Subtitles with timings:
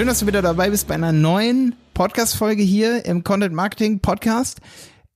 [0.00, 4.60] Schön, dass du wieder dabei bist bei einer neuen Podcast-Folge hier im Content Marketing Podcast.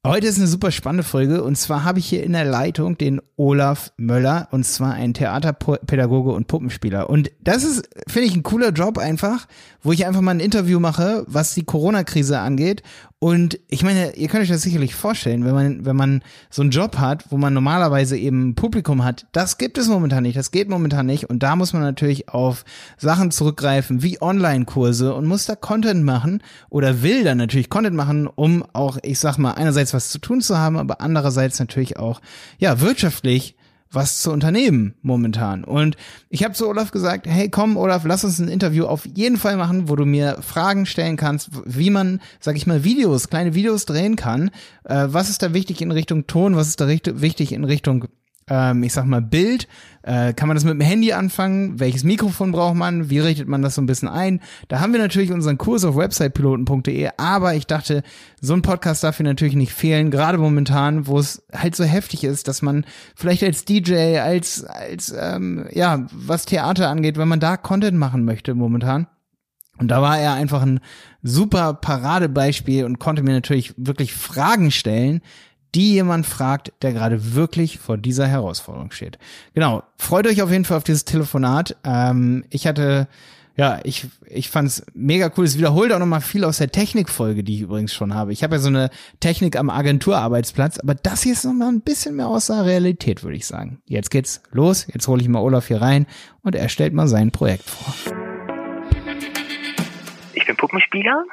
[0.07, 3.23] Heute ist eine super spannende Folge und zwar habe ich hier in der Leitung den
[3.37, 7.09] Olaf Möller und zwar ein Theaterpädagoge und Puppenspieler.
[7.09, 9.49] Und das ist, finde ich, ein cooler Job einfach,
[9.81, 12.83] wo ich einfach mal ein Interview mache, was die Corona-Krise angeht
[13.25, 16.71] und ich meine, ihr könnt euch das sicherlich vorstellen, wenn man, wenn man so einen
[16.71, 20.69] Job hat, wo man normalerweise eben Publikum hat, das gibt es momentan nicht, das geht
[20.69, 21.31] momentan nicht.
[21.31, 22.67] Und da muss man natürlich auf
[22.99, 28.27] Sachen zurückgreifen, wie Online-Kurse und muss da Content machen oder will dann natürlich Content machen,
[28.27, 32.21] um auch, ich sag mal, einerseits was zu tun zu haben, aber andererseits natürlich auch,
[32.59, 33.57] ja, wirtschaftlich
[33.95, 35.65] was zu unternehmen momentan.
[35.65, 35.97] Und
[36.29, 39.57] ich habe zu Olaf gesagt, hey komm Olaf, lass uns ein Interview auf jeden Fall
[39.57, 43.87] machen, wo du mir Fragen stellen kannst, wie man, sag ich mal, Videos, kleine Videos
[43.87, 44.51] drehen kann.
[44.85, 48.07] Äh, was ist da wichtig in Richtung Ton, was ist da wichtig in Richtung
[48.49, 49.69] ähm, ich sag mal, Bild.
[50.03, 51.81] Äh, kann man das mit dem Handy anfangen?
[51.81, 53.09] Welches Mikrofon braucht man?
[53.09, 54.41] Wie richtet man das so ein bisschen ein?
[54.69, 58.03] Da haben wir natürlich unseren Kurs auf websitepiloten.de, aber ich dachte,
[58.41, 62.25] so ein Podcast darf hier natürlich nicht fehlen, gerade momentan, wo es halt so heftig
[62.25, 62.85] ist, dass man
[63.17, 68.25] vielleicht als DJ, als, als ähm, ja, was Theater angeht, wenn man da Content machen
[68.25, 69.07] möchte momentan.
[69.79, 70.81] Und da war er einfach ein
[71.23, 75.21] super Paradebeispiel und konnte mir natürlich wirklich Fragen stellen,
[75.75, 79.19] die jemand fragt, der gerade wirklich vor dieser Herausforderung steht.
[79.55, 81.77] Genau, freut euch auf jeden Fall auf dieses Telefonat.
[81.85, 83.09] Ähm, ich hatte,
[83.57, 85.45] ja, ich, ich fand es mega cool.
[85.45, 88.33] Es wiederholt auch nochmal viel aus der Technikfolge, die ich übrigens schon habe.
[88.33, 92.17] Ich habe ja so eine Technik am Agenturarbeitsplatz, aber das hier ist nochmal ein bisschen
[92.17, 93.83] mehr aus der Realität, würde ich sagen.
[93.87, 96.07] Jetzt geht's los, jetzt hole ich mal Olaf hier rein
[96.43, 97.95] und er stellt mal sein Projekt vor.
[100.35, 101.25] Ich bin Puppenspieler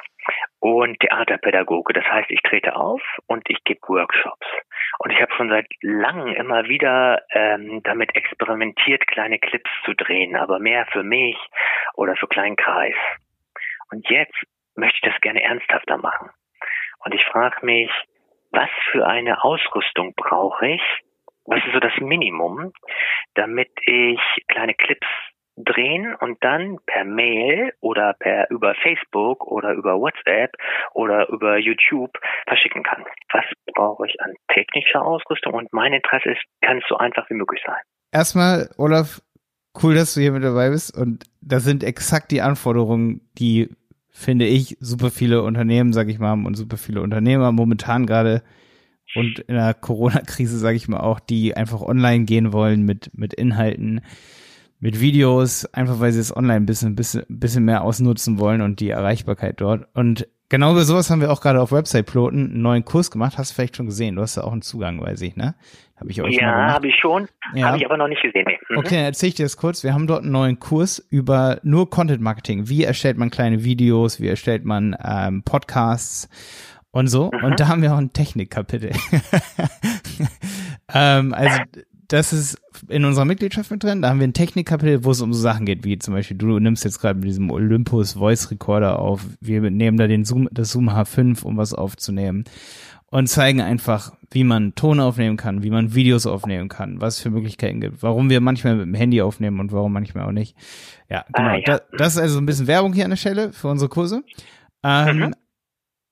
[0.62, 1.92] und Theaterpädagoge.
[1.92, 4.46] Das heißt, ich trete auf und ich gebe Workshops.
[5.00, 10.36] Und ich habe schon seit langem immer wieder ähm, damit experimentiert, kleine Clips zu drehen,
[10.36, 11.36] aber mehr für mich
[11.94, 12.94] oder für kleinen Kreis.
[13.90, 14.36] Und jetzt
[14.76, 16.30] möchte ich das gerne ernsthafter machen.
[17.04, 17.90] Und ich frage mich,
[18.52, 20.82] was für eine Ausrüstung brauche ich?
[21.44, 22.72] Was ist so das Minimum,
[23.34, 25.08] damit ich kleine Clips
[25.56, 30.52] drehen und dann per Mail oder per über Facebook oder über WhatsApp
[30.94, 33.04] oder über YouTube verschicken kann.
[33.32, 35.54] Was brauche ich an technischer Ausrüstung?
[35.54, 37.80] Und mein Interesse ist, kann es so einfach wie möglich sein.
[38.12, 39.20] Erstmal, Olaf,
[39.82, 40.96] cool, dass du hier mit dabei bist.
[40.96, 43.68] Und das sind exakt die Anforderungen, die
[44.10, 48.42] finde ich super viele Unternehmen, sag ich mal, und super viele Unternehmer momentan gerade
[49.14, 53.34] und in der Corona-Krise, sage ich mal auch, die einfach online gehen wollen mit, mit
[53.34, 54.00] Inhalten,
[54.82, 58.80] mit Videos, einfach weil sie es online ein bisschen, bisschen, bisschen mehr ausnutzen wollen und
[58.80, 59.86] die Erreichbarkeit dort.
[59.94, 63.38] Und genau über sowas haben wir auch gerade auf Website Piloten einen neuen Kurs gemacht.
[63.38, 64.16] Hast du vielleicht schon gesehen?
[64.16, 65.54] Du hast ja auch einen Zugang, weiß ich, ne?
[66.00, 67.28] Habe ich euch Ja, habe ich schon.
[67.54, 67.68] Ja.
[67.68, 68.44] Habe ich aber noch nicht gesehen.
[68.44, 68.58] Nee.
[68.70, 68.78] Mhm.
[68.78, 69.84] Okay, dann erzähl ich dir das kurz.
[69.84, 72.68] Wir haben dort einen neuen Kurs über nur Content Marketing.
[72.68, 74.20] Wie erstellt man kleine Videos?
[74.20, 76.28] Wie erstellt man ähm, Podcasts?
[76.90, 77.30] Und so.
[77.32, 77.44] Mhm.
[77.44, 78.90] Und da haben wir auch ein Technikkapitel.
[80.92, 81.56] ähm, also
[82.12, 84.02] das ist in unserer Mitgliedschaft mit drin.
[84.02, 86.58] Da haben wir ein Technikkapitel, wo es um so Sachen geht, wie zum Beispiel, du
[86.58, 89.24] nimmst jetzt gerade mit diesem Olympus Voice Recorder auf.
[89.40, 92.44] Wir nehmen da den Zoom, das Zoom H5, um was aufzunehmen.
[93.06, 97.22] Und zeigen einfach, wie man Ton aufnehmen kann, wie man Videos aufnehmen kann, was es
[97.22, 100.56] für Möglichkeiten gibt, warum wir manchmal mit dem Handy aufnehmen und warum manchmal auch nicht.
[101.10, 101.48] Ja, genau.
[101.48, 101.62] Ah, ja.
[101.64, 104.22] Das, das, ist also ein bisschen Werbung hier an der Stelle für unsere Kurse.
[104.82, 105.34] Ähm, mhm.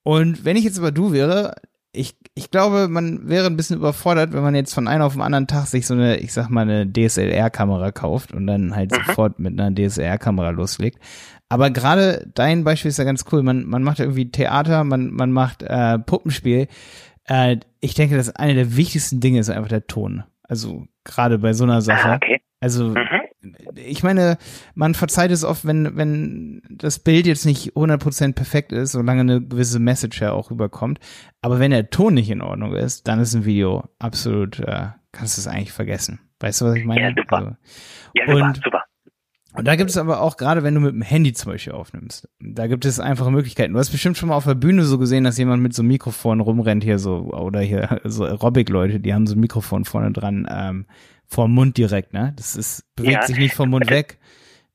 [0.03, 1.55] Und wenn ich jetzt aber du wäre,
[1.93, 5.23] ich, ich glaube, man wäre ein bisschen überfordert, wenn man jetzt von einem auf den
[5.23, 9.03] anderen Tag sich so eine, ich sag mal, eine DSLR-Kamera kauft und dann halt mhm.
[9.07, 10.99] sofort mit einer DSLR-Kamera loslegt.
[11.49, 13.43] Aber gerade dein Beispiel ist ja ganz cool.
[13.43, 16.69] Man, man macht irgendwie Theater, man, man macht äh, Puppenspiel.
[17.25, 20.23] Äh, ich denke, dass eine der wichtigsten Dinge ist einfach der Ton.
[20.45, 22.11] Also gerade bei so einer Sache.
[22.11, 22.41] Ah, okay.
[22.61, 23.21] Also mhm
[23.75, 24.37] ich meine,
[24.75, 29.41] man verzeiht es oft, wenn, wenn das Bild jetzt nicht 100% perfekt ist, solange eine
[29.41, 30.99] gewisse Message ja auch rüberkommt.
[31.41, 35.37] Aber wenn der Ton nicht in Ordnung ist, dann ist ein Video absolut, äh, kannst
[35.37, 36.21] du es eigentlich vergessen.
[36.41, 37.03] Weißt du, was ich meine?
[37.03, 37.37] Ja, super.
[37.37, 37.57] Also,
[38.15, 38.85] ja, super, und, super.
[39.61, 42.27] Und da gibt es aber auch, gerade wenn du mit dem Handy zum Beispiel aufnimmst,
[42.41, 43.75] da gibt es einfache Möglichkeiten.
[43.75, 45.89] Du hast bestimmt schon mal auf der Bühne so gesehen, dass jemand mit so einem
[45.89, 50.49] Mikrofon rumrennt hier so, oder hier so Aerobic-Leute, die haben so ein Mikrofon vorne dran,
[50.51, 50.87] ähm,
[51.27, 52.33] vorm Mund direkt, ne?
[52.37, 53.27] Das ist, bewegt ja.
[53.27, 54.19] sich nicht vom Mund weg.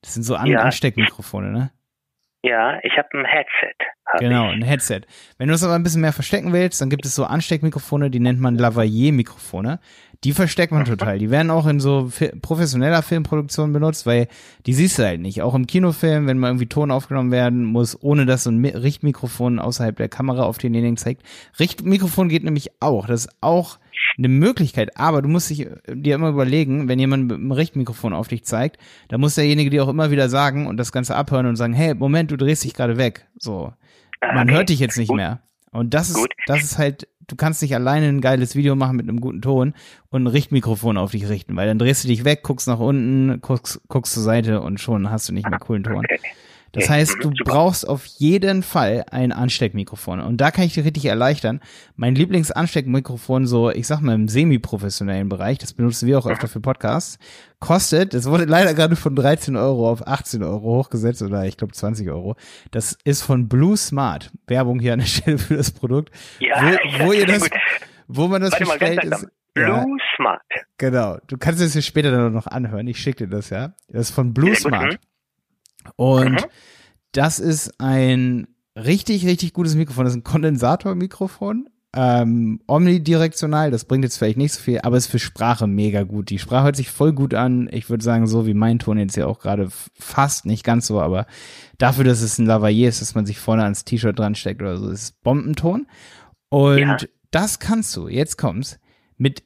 [0.01, 0.59] Das sind so An ja.
[0.59, 1.71] Ansteckmikrofone, ne?
[2.45, 3.73] Ja, ich habe ein Headset.
[4.05, 4.57] Hab genau, ich.
[4.57, 5.01] ein Headset.
[5.39, 8.19] Wenn du es aber ein bisschen mehr verstecken willst, dann gibt es so Ansteckmikrofone, die
[8.19, 9.79] nennt man Lavalier-Mikrofone.
[10.23, 10.85] Die versteckt man mhm.
[10.85, 11.17] total.
[11.17, 12.11] Die werden auch in so
[12.43, 14.27] professioneller Filmproduktion benutzt, weil
[14.67, 15.41] die siehst du halt nicht.
[15.41, 19.57] Auch im Kinofilm, wenn mal irgendwie Ton aufgenommen werden muss, ohne dass so ein Richtmikrofon
[19.57, 21.23] außerhalb der Kamera auf denjenigen zeigt.
[21.59, 23.07] Richtmikrofon geht nämlich auch.
[23.07, 23.79] Das ist auch
[24.17, 28.27] eine Möglichkeit, aber du musst dich, dir immer überlegen, wenn jemand mit einem Richtmikrofon auf
[28.27, 28.77] dich zeigt,
[29.09, 31.93] dann muss derjenige dir auch immer wieder sagen und das Ganze abhören und sagen, hey,
[31.93, 33.27] Moment, du drehst dich gerade weg.
[33.37, 33.73] So.
[34.21, 34.57] Man okay.
[34.57, 35.17] hört dich jetzt nicht Gut.
[35.17, 35.41] mehr.
[35.71, 36.33] Und das ist, Gut.
[36.47, 39.73] das ist halt, du kannst nicht alleine ein geiles Video machen mit einem guten Ton
[40.09, 43.41] und ein Richtmikrofon auf dich richten, weil dann drehst du dich weg, guckst nach unten,
[43.41, 45.97] guckst, guckst zur Seite und schon hast du nicht mehr coolen Ton.
[45.97, 46.19] Okay.
[46.75, 50.19] Das heißt, du brauchst auf jeden Fall ein Ansteckmikrofon.
[50.19, 51.61] Und da kann ich dir richtig erleichtern.
[51.95, 56.59] Mein Lieblingsansteckmikrofon, so, ich sag mal, im semi-professionellen Bereich, das benutzen wir auch öfter für
[56.59, 57.17] Podcasts,
[57.59, 61.73] kostet, das wurde leider gerade von 13 Euro auf 18 Euro hochgesetzt oder ich glaube
[61.73, 62.35] 20 Euro.
[62.71, 64.31] Das ist von Blue Smart.
[64.47, 66.11] Werbung hier an der Stelle für das Produkt.
[66.39, 67.49] Ja, wo, wo ihr das,
[68.07, 69.27] wo man das Warte bestellt ist.
[69.53, 69.85] Blue ja,
[70.17, 70.41] Smart.
[70.77, 71.17] Genau.
[71.27, 72.87] Du kannst es dir später dann noch anhören.
[72.87, 73.73] Ich schicke dir das, ja.
[73.87, 74.99] Das ist von Blue ja, Smart.
[75.95, 76.45] Und mhm.
[77.11, 80.05] das ist ein richtig, richtig gutes Mikrofon.
[80.05, 81.69] Das ist ein Kondensatormikrofon.
[81.97, 86.29] Ähm, omnidirektional, das bringt jetzt vielleicht nicht so viel, aber ist für Sprache mega gut.
[86.29, 87.69] Die Sprache hört sich voll gut an.
[87.71, 90.99] Ich würde sagen, so wie mein Ton jetzt ja auch gerade fast, nicht ganz so,
[90.99, 91.25] aber
[91.77, 94.75] dafür, dass es ein Lavalier ist, dass man sich vorne ans T-Shirt dran steckt oder
[94.75, 95.87] so, ist Bombenton.
[96.49, 96.97] Und ja.
[97.31, 98.77] das kannst du, jetzt kommst,
[99.15, 99.43] mit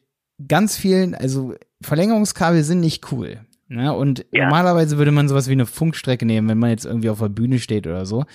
[0.48, 3.42] ganz vielen, also Verlängerungskabel sind nicht cool.
[3.72, 3.94] Ne?
[3.94, 4.46] Und ja.
[4.46, 7.60] normalerweise würde man sowas wie eine Funkstrecke nehmen, wenn man jetzt irgendwie auf der Bühne
[7.60, 8.26] steht oder so.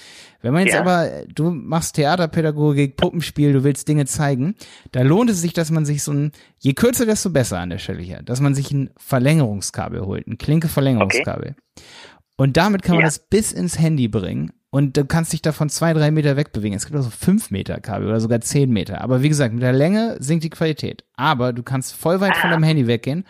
[0.42, 0.80] Wenn man jetzt ja.
[0.80, 4.54] aber, du machst Theaterpädagogik, Puppenspiel, du willst Dinge zeigen,
[4.92, 7.78] da lohnt es sich, dass man sich so ein, je kürzer, desto besser an der
[7.78, 11.56] Stelle hier, dass man sich ein Verlängerungskabel holt, ein Klinke-Verlängerungskabel.
[11.56, 11.84] Okay.
[12.36, 13.08] Und damit kann man ja.
[13.08, 16.76] das bis ins Handy bringen und du kannst dich davon zwei, drei Meter wegbewegen.
[16.76, 19.02] Es gibt auch so fünf Meter Kabel oder sogar zehn Meter.
[19.02, 21.04] Aber wie gesagt, mit der Länge sinkt die Qualität.
[21.14, 22.54] Aber du kannst voll weit von ah.
[22.54, 23.24] deinem Handy weggehen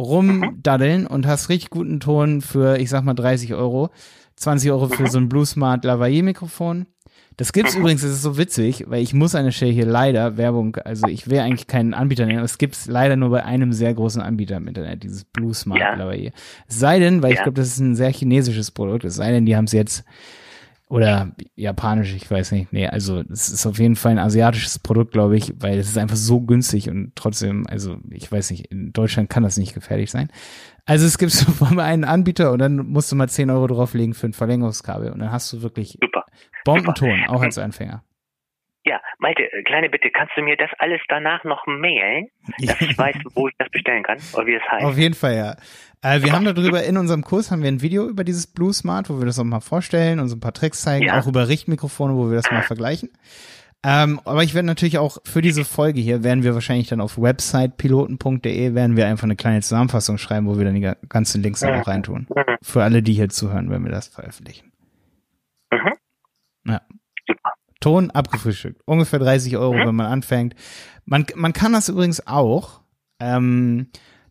[0.00, 3.90] rumdaddeln und hast richtig guten Ton für, ich sag mal, 30 Euro.
[4.36, 6.86] 20 Euro für so ein Blue Smart Lavalier Mikrofon.
[7.36, 10.36] Das gibt's übrigens, das ist so witzig, weil ich muss an der Stelle hier leider
[10.36, 13.72] Werbung, also ich will eigentlich keinen Anbieter nennen, aber es gibt's leider nur bei einem
[13.72, 15.94] sehr großen Anbieter im Internet, dieses Blue Smart ja.
[15.94, 16.32] Lavalier.
[16.68, 17.36] Sei denn, weil ja.
[17.36, 20.04] ich glaube, das ist ein sehr chinesisches Produkt, es sei denn, die haben es jetzt
[20.90, 22.72] oder japanisch, ich weiß nicht.
[22.72, 25.96] Nee, also es ist auf jeden Fall ein asiatisches Produkt, glaube ich, weil es ist
[25.96, 30.10] einfach so günstig und trotzdem, also ich weiß nicht, in Deutschland kann das nicht gefährlich
[30.10, 30.30] sein.
[30.86, 34.26] Also es gibt so einen Anbieter und dann musst du mal 10 Euro drauflegen für
[34.26, 36.26] ein Verlängerungskabel und dann hast du wirklich Super.
[36.64, 37.32] Bombenton, Super.
[37.32, 38.02] auch als Anfänger.
[38.84, 42.28] Ja, Malte, äh, kleine Bitte, kannst du mir das alles danach noch mailen,
[42.58, 44.84] dass ich weiß, wo ich das bestellen kann oder wie es heißt?
[44.84, 45.56] Auf jeden Fall, ja.
[46.02, 49.10] Äh, wir haben darüber, in unserem Kurs haben wir ein Video über dieses Blue Smart,
[49.10, 51.20] wo wir das auch mal vorstellen und so ein paar Tricks zeigen, ja.
[51.20, 53.10] auch über Richtmikrofone, wo wir das mal vergleichen.
[53.82, 57.20] Ähm, aber ich werde natürlich auch für diese Folge hier, werden wir wahrscheinlich dann auf
[57.20, 61.86] websitepiloten.de, werden wir einfach eine kleine Zusammenfassung schreiben, wo wir dann die ganzen Links auch
[61.86, 62.26] reintun.
[62.62, 64.72] Für alle, die hier zuhören, wenn wir das veröffentlichen.
[65.72, 65.92] Mhm.
[66.66, 66.82] Ja.
[67.80, 68.82] Ton abgefrühstückt.
[68.84, 69.86] Ungefähr 30 Euro, mhm.
[69.86, 70.54] wenn man anfängt.
[71.06, 72.82] Man, man kann das übrigens auch.
[73.18, 73.88] Ähm,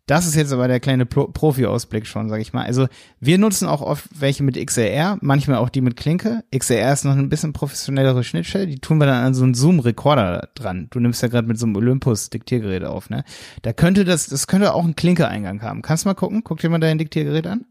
[0.10, 2.66] das ist jetzt aber der kleine Pro Profi-Ausblick schon, sag ich mal.
[2.66, 2.88] Also
[3.20, 6.44] wir nutzen auch oft welche mit XLR, manchmal auch die mit Klinke.
[6.56, 8.66] XLR ist noch ein bisschen professionellere Schnittstelle.
[8.66, 10.88] Die tun wir dann an so einen Zoom-Rekorder dran.
[10.90, 13.24] Du nimmst ja gerade mit so einem Olympus-Diktiergerät auf, ne?
[13.62, 15.84] Da könnte das, das könnte auch einen Klinke-Eingang haben.
[15.84, 16.44] Kannst du mal gucken?
[16.44, 17.66] Guck dir mal dein Diktiergerät an.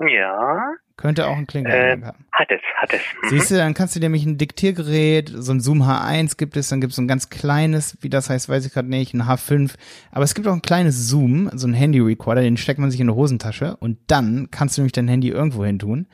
[0.00, 0.74] Ja.
[1.00, 2.24] Könnte auch ein Klingeleingang äh, haben.
[2.30, 3.00] Hat es, hat es.
[3.22, 3.28] Mhm.
[3.30, 6.82] Siehst du, dann kannst du nämlich ein Diktiergerät, so ein Zoom H1 gibt es, dann
[6.82, 9.72] gibt es so ein ganz kleines, wie das heißt, weiß ich gerade nicht, ein H5.
[10.10, 13.08] Aber es gibt auch ein kleines Zoom, so ein Handy-Recorder, den steckt man sich in
[13.08, 16.06] eine Hosentasche und dann kannst du nämlich dein Handy irgendwo hin tun.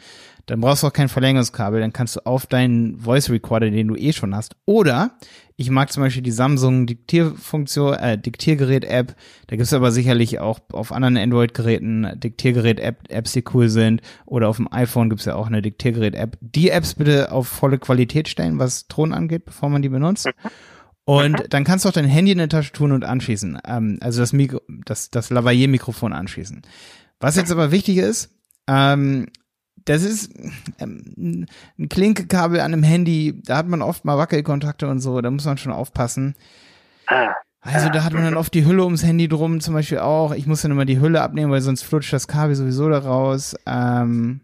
[0.47, 3.97] Dann brauchst du auch kein Verlängerungskabel, dann kannst du auf deinen Voice Recorder, den du
[3.97, 4.55] eh schon hast.
[4.65, 5.19] Oder
[5.57, 9.17] ich mag zum Beispiel die Samsung Diktierfunktion, äh, Diktiergerät-App.
[9.47, 14.03] Da gibt's aber sicherlich auch auf anderen Android-Geräten Diktiergerät-Apps, die cool sind.
[14.27, 16.39] Oder auf dem iPhone gibt's ja auch eine Diktiergerät-App.
[16.41, 20.29] Die Apps bitte auf volle Qualität stellen, was Ton angeht, bevor man die benutzt.
[21.05, 23.59] Und dann kannst du auch dein Handy in der Tasche tun und anschließen.
[23.67, 26.63] Ähm, also das Mikro, das, das Lavalier-Mikrofon anschließen.
[27.21, 28.35] Was jetzt aber wichtig ist,
[28.67, 29.27] ähm,
[29.85, 30.33] das ist
[30.81, 31.47] ähm,
[31.79, 35.45] ein Klinkekabel an einem Handy, da hat man oft mal Wackelkontakte und so, da muss
[35.45, 36.35] man schon aufpassen.
[37.07, 40.33] Ah, also da hat man dann oft die Hülle ums Handy drum, zum Beispiel auch.
[40.35, 43.57] Ich muss dann immer die Hülle abnehmen, weil sonst flutscht das Kabel sowieso da raus.
[43.67, 44.41] Ähm,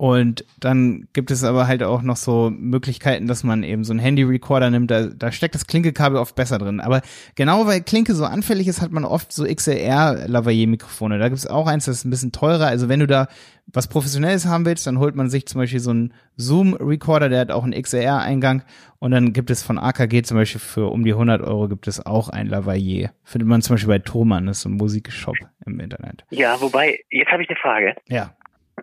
[0.00, 3.98] und dann gibt es aber halt auch noch so Möglichkeiten, dass man eben so einen
[3.98, 4.92] Handy-Recorder nimmt.
[4.92, 6.78] Da, da steckt das Klinkekabel oft besser drin.
[6.78, 7.02] Aber
[7.34, 11.18] genau weil Klinke so anfällig ist, hat man oft so XLR-Lavalier-Mikrofone.
[11.18, 12.68] Da gibt es auch eins, das ist ein bisschen teurer.
[12.68, 13.26] Also wenn du da
[13.66, 17.50] was Professionelles haben willst, dann holt man sich zum Beispiel so einen Zoom-Recorder, der hat
[17.50, 18.62] auch einen XLR-Eingang.
[19.00, 22.06] Und dann gibt es von AKG zum Beispiel für um die 100 Euro gibt es
[22.06, 23.10] auch ein Lavalier.
[23.24, 25.36] Findet man zum Beispiel bei Thomann, das ist so ein Musikshop
[25.66, 26.24] im Internet.
[26.30, 27.96] Ja, wobei, jetzt habe ich eine Frage.
[28.08, 28.36] Ja.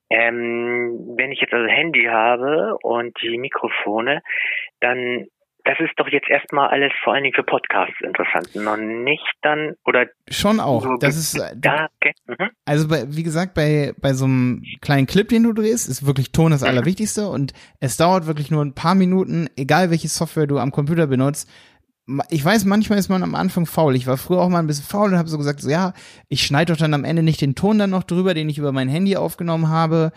[0.10, 4.22] Ähm, wenn ich jetzt also Handy habe und die Mikrofone,
[4.80, 5.28] dann
[5.66, 9.74] das ist doch jetzt erstmal alles vor allen Dingen für Podcasts interessant, noch nicht dann
[9.84, 10.86] oder schon auch.
[11.00, 12.14] Das ist da, okay.
[12.28, 12.52] mhm.
[12.66, 16.32] also bei, wie gesagt bei bei so einem kleinen Clip, den du drehst, ist wirklich
[16.32, 16.68] Ton das mhm.
[16.68, 21.08] Allerwichtigste und es dauert wirklich nur ein paar Minuten, egal welche Software du am Computer
[21.08, 21.50] benutzt.
[22.30, 23.96] Ich weiß, manchmal ist man am Anfang faul.
[23.96, 25.94] Ich war früher auch mal ein bisschen faul und habe so gesagt, so ja,
[26.28, 28.72] ich schneide doch dann am Ende nicht den Ton dann noch drüber, den ich über
[28.72, 30.12] mein Handy aufgenommen habe.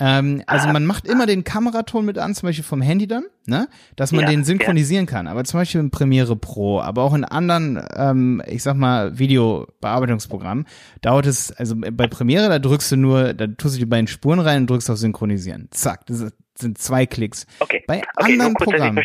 [0.00, 3.68] Ähm, also man macht immer den Kameraton mit an, zum Beispiel vom Handy dann, ne?
[3.96, 5.10] Dass man ja, den synchronisieren ja.
[5.10, 5.26] kann.
[5.26, 10.66] Aber zum Beispiel in Premiere Pro, aber auch in anderen, ähm, ich sag mal, Videobearbeitungsprogrammen,
[11.02, 14.40] dauert es, also bei Premiere, da drückst du nur, da tust du die beiden Spuren
[14.40, 15.68] rein und drückst auf Synchronisieren.
[15.70, 17.46] Zack, das sind zwei Klicks.
[17.58, 17.84] Okay.
[17.86, 19.04] Bei okay, anderen Programmen.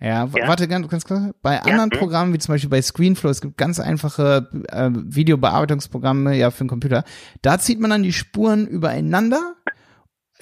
[0.00, 1.32] Ja, ja, warte ganz, ganz klar.
[1.42, 1.98] Bei ja, anderen hm.
[1.98, 6.68] Programmen, wie zum Beispiel bei Screenflow, es gibt ganz einfache äh, Videobearbeitungsprogramme ja für den
[6.68, 7.04] Computer.
[7.42, 9.56] Da zieht man dann die Spuren übereinander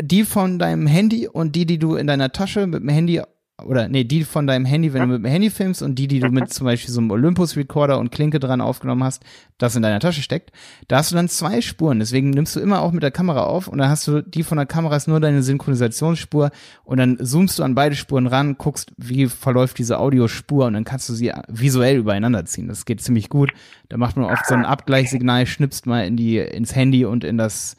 [0.00, 3.20] die von deinem Handy und die, die du in deiner Tasche mit dem Handy
[3.64, 6.20] oder nee, die von deinem Handy, wenn du mit dem Handy filmst und die, die
[6.20, 9.24] du mit zum Beispiel so einem Olympus-Recorder und Klinke dran aufgenommen hast,
[9.58, 10.52] das in deiner Tasche steckt,
[10.86, 11.98] da hast du dann zwei Spuren.
[11.98, 14.58] Deswegen nimmst du immer auch mit der Kamera auf und dann hast du die von
[14.58, 16.50] der Kamera ist nur deine Synchronisationsspur
[16.84, 20.84] und dann zoomst du an beide Spuren ran, guckst, wie verläuft diese Audiospur und dann
[20.84, 22.68] kannst du sie visuell übereinander ziehen.
[22.68, 23.50] Das geht ziemlich gut.
[23.88, 27.38] Da macht man oft so ein Abgleichsignal, schnipst mal in die, ins Handy und in
[27.38, 27.76] das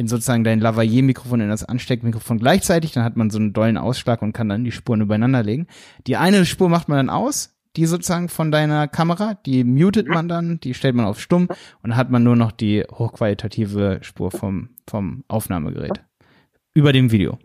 [0.00, 4.22] in sozusagen dein Lavalier-Mikrofon in das Ansteckmikrofon gleichzeitig, dann hat man so einen dollen Ausschlag
[4.22, 5.66] und kann dann die Spuren übereinander legen.
[6.06, 10.26] Die eine Spur macht man dann aus, die sozusagen von deiner Kamera, die mutet man
[10.26, 14.30] dann, die stellt man auf stumm und dann hat man nur noch die hochqualitative Spur
[14.30, 16.02] vom, vom Aufnahmegerät.
[16.72, 17.38] Über dem Video.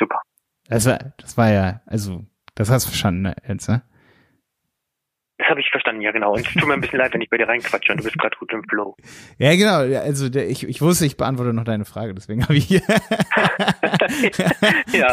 [0.00, 0.22] Super.
[0.68, 3.82] Das war, das war ja, also, das hast du verstanden ne, jetzt, ne?
[5.42, 6.34] Das habe ich verstanden, ja genau.
[6.34, 8.16] Und es tut mir ein bisschen leid, wenn ich bei dir reinquatsche und du bist
[8.16, 8.94] gerade gut im Flow.
[9.38, 9.78] Ja, genau.
[10.00, 12.82] Also der, ich, ich wusste, ich beantworte noch deine Frage, deswegen habe ich hier.
[14.92, 15.12] ja.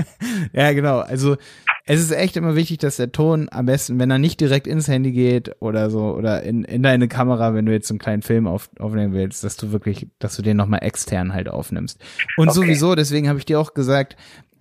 [0.54, 1.00] ja, genau.
[1.00, 1.36] Also
[1.84, 4.88] es ist echt immer wichtig, dass der Ton am besten, wenn er nicht direkt ins
[4.88, 8.22] Handy geht oder so, oder in, in deine Kamera, wenn du jetzt so einen kleinen
[8.22, 12.02] Film auf, aufnehmen willst, dass du wirklich, dass du den nochmal extern halt aufnimmst.
[12.38, 12.54] Und okay.
[12.54, 14.16] sowieso, deswegen habe ich dir auch gesagt,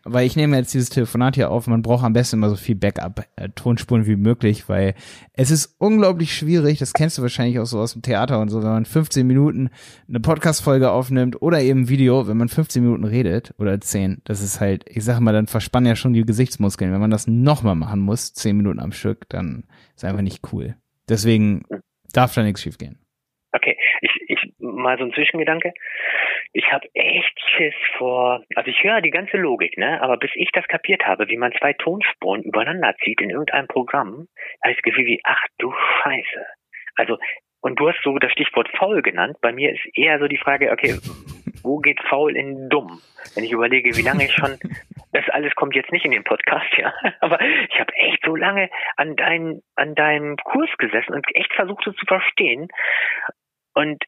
[0.06, 2.76] weil ich nehme jetzt dieses Telefonat hier auf, man braucht am besten immer so viel
[2.76, 4.94] Backup-Tonspuren äh, wie möglich, weil
[5.34, 8.62] es ist unglaublich schwierig, das kennst du wahrscheinlich auch so aus dem Theater und so,
[8.62, 9.72] wenn man 15 Minuten
[10.08, 14.62] eine Podcast-Folge aufnimmt oder eben Video, wenn man 15 Minuten redet oder 10, das ist
[14.62, 16.94] halt, ich sag mal, dann verspannen ja schon die Gesichtsmuskeln.
[16.94, 19.64] Wenn man das nochmal machen muss, 10 Minuten am Stück, dann
[19.96, 20.76] ist einfach nicht cool.
[21.10, 21.64] Deswegen
[22.14, 23.00] darf da nichts schief gehen.
[23.56, 25.74] Okay, ich, ich mal so ein Zwischengedanke
[26.56, 30.02] ich habe echt Schiss vor, also ich höre die ganze Logik, ne?
[30.02, 34.28] Aber bis ich das kapiert habe, wie man zwei Tonspuren übereinander zieht in irgendeinem Programm,
[34.64, 36.46] habe ich das Gefühl wie, ach du Scheiße.
[36.96, 37.18] Also,
[37.60, 39.36] und du hast so das Stichwort faul genannt.
[39.42, 40.98] Bei mir ist eher so die Frage, okay,
[41.62, 43.02] wo geht faul in dumm?
[43.34, 44.58] Wenn ich überlege, wie lange ich schon,
[45.12, 46.94] das alles kommt jetzt nicht in den Podcast, ja.
[47.20, 51.86] Aber ich habe echt so lange an dein, an deinem Kurs gesessen und echt versucht,
[51.86, 52.70] es zu verstehen.
[53.75, 54.03] Und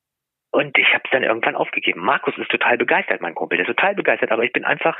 [0.52, 2.02] und ich habe es dann irgendwann aufgegeben.
[2.02, 4.98] Markus ist total begeistert, mein Kumpel, der ist total begeistert, aber ich bin einfach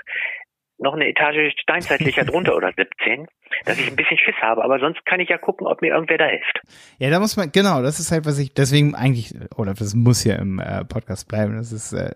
[0.78, 3.28] noch eine Etage steinzeitlicher drunter oder 17,
[3.66, 6.18] dass ich ein bisschen Schiss habe, aber sonst kann ich ja gucken, ob mir irgendwer
[6.18, 6.62] da hilft.
[7.00, 10.24] Ja, da muss man, genau, das ist halt, was ich, deswegen eigentlich, oder das muss
[10.24, 12.12] ja im äh, Podcast bleiben, das ist äh,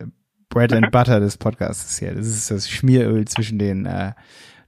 [0.50, 0.92] Bread and mhm.
[0.92, 4.12] Butter des Podcasts hier, das ist das Schmieröl zwischen den, äh,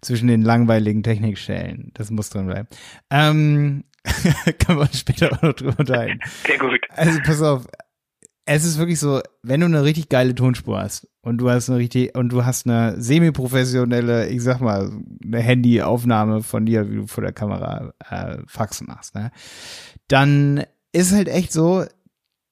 [0.01, 2.67] zwischen den langweiligen Technikstellen, das muss drin bleiben.
[3.11, 3.83] Ähm,
[4.59, 6.19] kann man später auch noch drüber unterhalten.
[6.45, 6.81] Sehr gut.
[6.95, 7.65] Also pass auf,
[8.45, 11.79] es ist wirklich so, wenn du eine richtig geile Tonspur hast und du hast eine
[11.79, 14.91] richtig und du hast eine semi-professionelle, ich sag mal,
[15.23, 19.31] eine Handyaufnahme von dir, wie du vor der Kamera äh, Faxen machst, ne?
[20.09, 21.85] Dann ist halt echt so,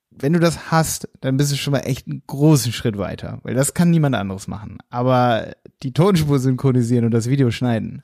[0.10, 3.56] wenn du das hast, dann bist du schon mal echt einen großen Schritt weiter, weil
[3.56, 4.78] das kann niemand anderes machen.
[4.90, 5.54] Aber
[5.84, 8.04] die Tonspur synchronisieren und das Video schneiden,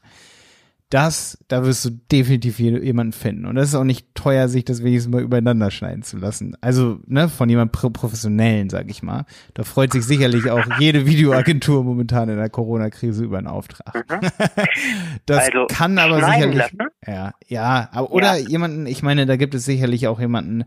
[0.90, 3.46] das, da wirst du definitiv jemanden finden.
[3.46, 6.56] Und das ist auch nicht teuer, sich das wenigstens mal übereinander schneiden zu lassen.
[6.62, 9.26] Also, ne, von jemandem Professionellen, sag ich mal.
[9.54, 14.06] Da freut sich sicherlich auch jede Videoagentur momentan in der Corona-Krise über einen Auftrag.
[14.10, 14.30] Mhm.
[15.26, 16.78] das also, kann aber sicherlich, lassen?
[17.06, 18.48] ja, ja, aber, oder ja.
[18.48, 20.64] jemanden, ich meine, da gibt es sicherlich auch jemanden,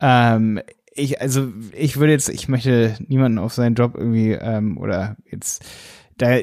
[0.00, 0.60] ähm,
[0.92, 5.64] ich, also, ich würde jetzt, ich möchte niemanden auf seinen Job irgendwie, ähm, oder jetzt,
[6.18, 6.38] da,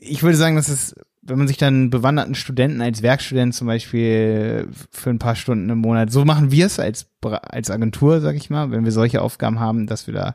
[0.00, 4.68] ich würde sagen, dass es wenn man sich dann bewanderten Studenten als Werkstudent zum Beispiel
[4.90, 8.50] für ein paar Stunden im Monat, so machen wir es als, als Agentur, sag ich
[8.50, 10.34] mal, wenn wir solche Aufgaben haben, dass wir da,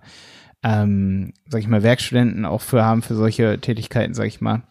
[0.64, 4.64] ähm, sag ich mal, Werkstudenten auch für haben, für solche Tätigkeiten, sag ich mal.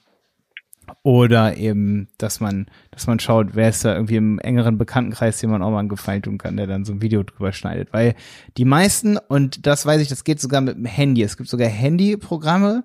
[1.02, 5.50] Oder eben, dass man, dass man schaut, wer ist da irgendwie im engeren Bekanntenkreis, dem
[5.50, 7.92] man auch mal einen Gefallen tun kann, der dann so ein Video drüber schneidet.
[7.92, 8.14] Weil
[8.56, 11.22] die meisten, und das weiß ich, das geht sogar mit dem Handy.
[11.22, 12.84] Es gibt sogar Handyprogramme,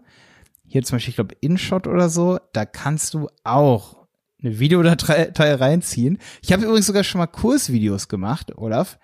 [0.71, 4.07] hier zum Beispiel, ich glaube, InShot oder so, da kannst du auch
[4.41, 6.17] eine Videodatei reinziehen.
[6.41, 8.97] Ich habe übrigens sogar schon mal Kursvideos gemacht, Olaf,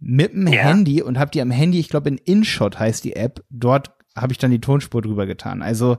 [0.00, 0.62] mit dem ja.
[0.62, 4.32] Handy und habe die am Handy, ich glaube in InShot heißt die App, dort habe
[4.32, 5.62] ich dann die Tonspur drüber getan.
[5.62, 5.98] Also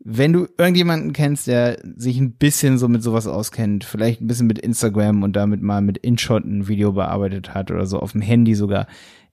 [0.00, 4.46] wenn du irgendjemanden kennst, der sich ein bisschen so mit sowas auskennt, vielleicht ein bisschen
[4.46, 8.20] mit Instagram und damit mal mit InShot ein Video bearbeitet hat oder so auf dem
[8.20, 8.86] Handy sogar,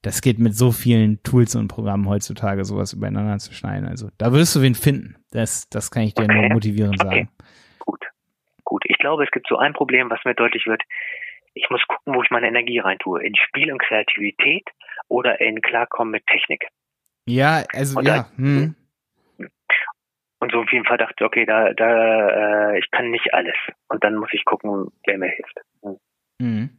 [0.05, 3.87] das geht mit so vielen Tools und Programmen heutzutage, sowas übereinander zu schneiden.
[3.87, 5.15] Also da wirst du wen finden.
[5.31, 6.41] Das, das kann ich dir okay.
[6.41, 7.09] nur motivierend okay.
[7.09, 7.29] sagen.
[7.79, 8.05] Gut,
[8.63, 8.83] gut.
[8.85, 10.83] Ich glaube, es gibt so ein Problem, was mir deutlich wird.
[11.55, 13.23] Ich muss gucken, wo ich meine Energie reintue.
[13.23, 14.69] In Spiel und Kreativität
[15.07, 16.67] oder in Klarkommen mit Technik.
[17.25, 18.29] Ja, also und ja.
[18.35, 18.75] Hm.
[20.37, 23.55] Und so auf jeden Fall dachte, okay, da, da, äh, ich kann nicht alles.
[23.87, 25.59] Und dann muss ich gucken, wer mir hilft.
[25.81, 25.97] Hm.
[26.39, 26.69] Mhm.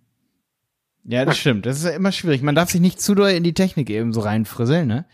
[1.08, 1.66] Ja, das stimmt.
[1.66, 2.42] Das ist ja immer schwierig.
[2.42, 5.04] Man darf sich nicht zu doll in die Technik eben so reinfrisseln, ne?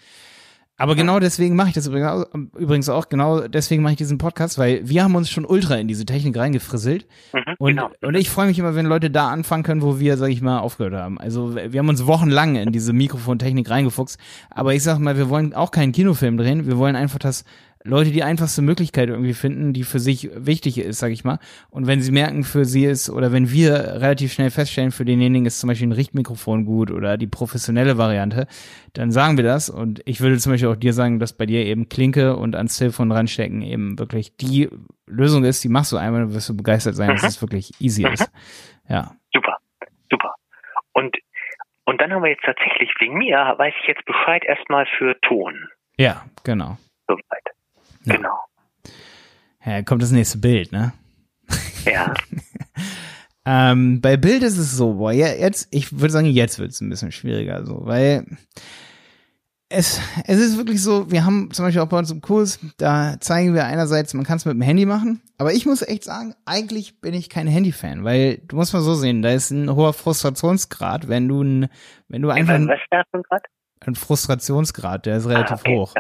[0.78, 4.88] Aber genau deswegen mache ich das übrigens auch, genau deswegen mache ich diesen Podcast, weil
[4.88, 7.06] wir haben uns schon ultra in diese Technik reingefrisselt.
[7.32, 7.90] Mhm, und, genau.
[8.00, 10.58] und ich freue mich immer, wenn Leute da anfangen können, wo wir, sag ich mal,
[10.58, 11.20] aufgehört haben.
[11.20, 14.18] Also wir haben uns wochenlang in diese Mikrofontechnik reingefuchst.
[14.50, 16.66] Aber ich sag mal, wir wollen auch keinen Kinofilm drehen.
[16.66, 17.44] Wir wollen einfach das
[17.84, 21.38] Leute die einfachste Möglichkeit irgendwie finden, die für sich wichtig ist, sag ich mal.
[21.70, 25.46] Und wenn sie merken, für sie ist, oder wenn wir relativ schnell feststellen, für denjenigen
[25.46, 28.46] ist zum Beispiel ein Richtmikrofon gut oder die professionelle Variante,
[28.92, 29.68] dann sagen wir das.
[29.68, 32.78] Und ich würde zum Beispiel auch dir sagen, dass bei dir eben Klinke und ans
[32.78, 34.68] Telefon ranstecken eben wirklich die
[35.06, 37.14] Lösung ist, die machst du einmal, dann wirst du begeistert sein, mhm.
[37.14, 38.12] dass es wirklich easy mhm.
[38.12, 38.30] ist.
[38.88, 39.16] Ja.
[39.34, 39.58] Super,
[40.10, 40.34] super.
[40.92, 41.16] Und,
[41.84, 45.68] und dann haben wir jetzt tatsächlich, wegen mir, weiß ich jetzt Bescheid erstmal für Ton.
[45.96, 46.78] Ja, genau.
[47.08, 47.52] Soweit.
[48.04, 48.16] Ja.
[48.16, 48.38] Genau.
[49.64, 50.92] Ja, kommt das nächste Bild, ne?
[51.84, 52.14] Ja.
[53.46, 56.80] ähm, bei Bild ist es so, boah, ja, jetzt, ich würde sagen, jetzt wird es
[56.80, 58.26] ein bisschen schwieriger, so, weil
[59.68, 63.16] es, es ist wirklich so, wir haben zum Beispiel auch bei uns im Kurs, da
[63.20, 66.34] zeigen wir einerseits, man kann es mit dem Handy machen, aber ich muss echt sagen,
[66.44, 69.92] eigentlich bin ich kein Handy-Fan, weil du musst mal so sehen, da ist ein hoher
[69.92, 71.68] Frustrationsgrad, wenn du ein,
[72.08, 72.54] wenn du einfach.
[72.54, 72.78] Was
[73.12, 73.42] ist Grad?
[73.86, 75.76] Ein Frustrationsgrad, der ist relativ ah, okay.
[75.76, 75.94] hoch.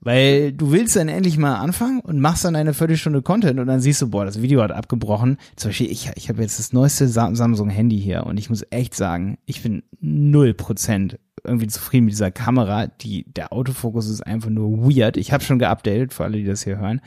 [0.00, 3.80] Weil du willst dann endlich mal anfangen und machst dann eine Viertelstunde Content und dann
[3.80, 5.38] siehst du, boah, das Video hat abgebrochen.
[5.56, 9.38] Zum Beispiel, ich, ich habe jetzt das neueste Samsung-Handy hier und ich muss echt sagen,
[9.44, 12.86] ich bin null Prozent irgendwie zufrieden mit dieser Kamera.
[12.86, 15.16] Die, der Autofokus ist einfach nur weird.
[15.16, 17.00] Ich habe schon geupdatet, für alle, die das hier hören,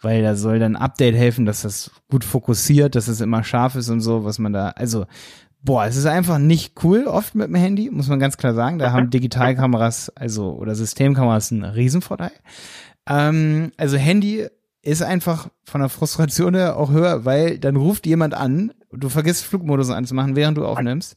[0.00, 3.88] weil da soll dann Update helfen, dass das gut fokussiert, dass es immer scharf ist
[3.88, 5.06] und so, was man da, also
[5.64, 8.78] Boah, es ist einfach nicht cool, oft mit dem Handy, muss man ganz klar sagen.
[8.78, 12.32] Da haben Digitalkameras, also oder Systemkameras einen Riesenvorteil.
[13.08, 14.46] Ähm, also Handy
[14.82, 19.44] ist einfach von der Frustration her auch höher, weil dann ruft jemand an, du vergisst
[19.44, 21.16] Flugmodus anzumachen, während du aufnimmst.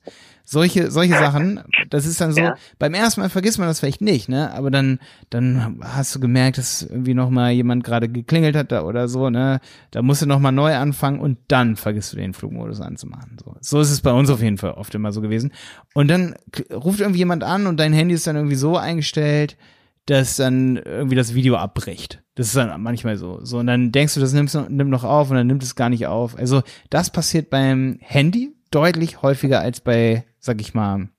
[0.50, 2.56] Solche, solche Sachen, das ist dann so, ja.
[2.80, 4.54] beim ersten Mal vergisst man das vielleicht nicht, ne?
[4.54, 9.10] Aber dann, dann hast du gemerkt, dass irgendwie nochmal jemand gerade geklingelt hat da oder
[9.10, 9.60] so, ne?
[9.92, 13.36] Da musst du nochmal neu anfangen und dann vergisst du den Flugmodus anzumachen.
[13.44, 13.58] So.
[13.60, 15.52] so ist es bei uns auf jeden Fall oft immer so gewesen.
[15.94, 16.36] Und dann
[16.74, 19.58] ruft irgendwie jemand an und dein Handy ist dann irgendwie so eingestellt,
[20.06, 22.24] dass dann irgendwie das Video abbricht.
[22.36, 23.44] Das ist dann manchmal so.
[23.44, 25.90] So, und dann denkst du, das nimmst, nimmt noch auf und dann nimmt es gar
[25.90, 26.38] nicht auf.
[26.38, 31.10] Also, das passiert beim Handy deutlich häufiger als bei, sag ich mal,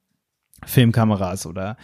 [0.64, 1.76] Filmkameras oder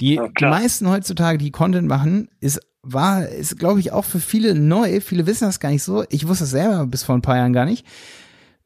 [0.00, 4.18] die, ja, die meisten heutzutage, die Content machen, ist war, ist, glaube ich, auch für
[4.18, 5.00] viele neu.
[5.00, 6.04] Viele wissen das gar nicht so.
[6.10, 7.86] Ich wusste es selber bis vor ein paar Jahren gar nicht.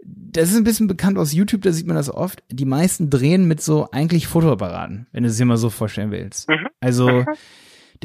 [0.03, 2.43] Das ist ein bisschen bekannt aus YouTube, da sieht man das oft.
[2.51, 6.49] Die meisten drehen mit so eigentlich Fotoapparaten, wenn du es dir mal so vorstellen willst.
[6.49, 6.69] Mhm.
[6.81, 7.27] Also, mhm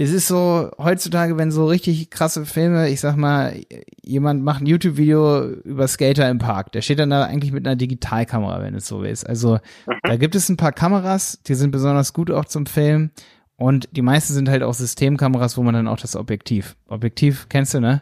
[0.02, 3.62] das ist so heutzutage, wenn so richtig krasse Filme, ich sag mal,
[4.02, 7.76] jemand macht ein YouTube-Video über Skater im Park, der steht dann da eigentlich mit einer
[7.76, 9.30] Digitalkamera, wenn es so ist.
[9.30, 9.94] Also mhm.
[10.02, 13.12] da gibt es ein paar Kameras, die sind besonders gut auch zum Filmen.
[13.58, 16.76] Und die meisten sind halt auch Systemkameras, wo man dann auch das Objektiv.
[16.88, 18.02] Objektiv kennst du, ne?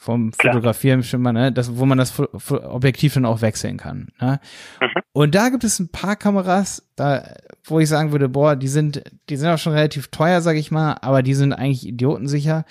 [0.00, 0.54] Vom Klar.
[0.54, 2.14] Fotografieren schon mal, ne, das, wo man das
[2.50, 4.08] Objektiv dann auch wechseln kann.
[4.20, 4.38] Ne?
[4.80, 5.02] Mhm.
[5.12, 7.34] Und da gibt es ein paar Kameras, da,
[7.64, 10.70] wo ich sagen würde, boah, die sind, die sind auch schon relativ teuer, sag ich
[10.70, 12.64] mal, aber die sind eigentlich idiotensicher.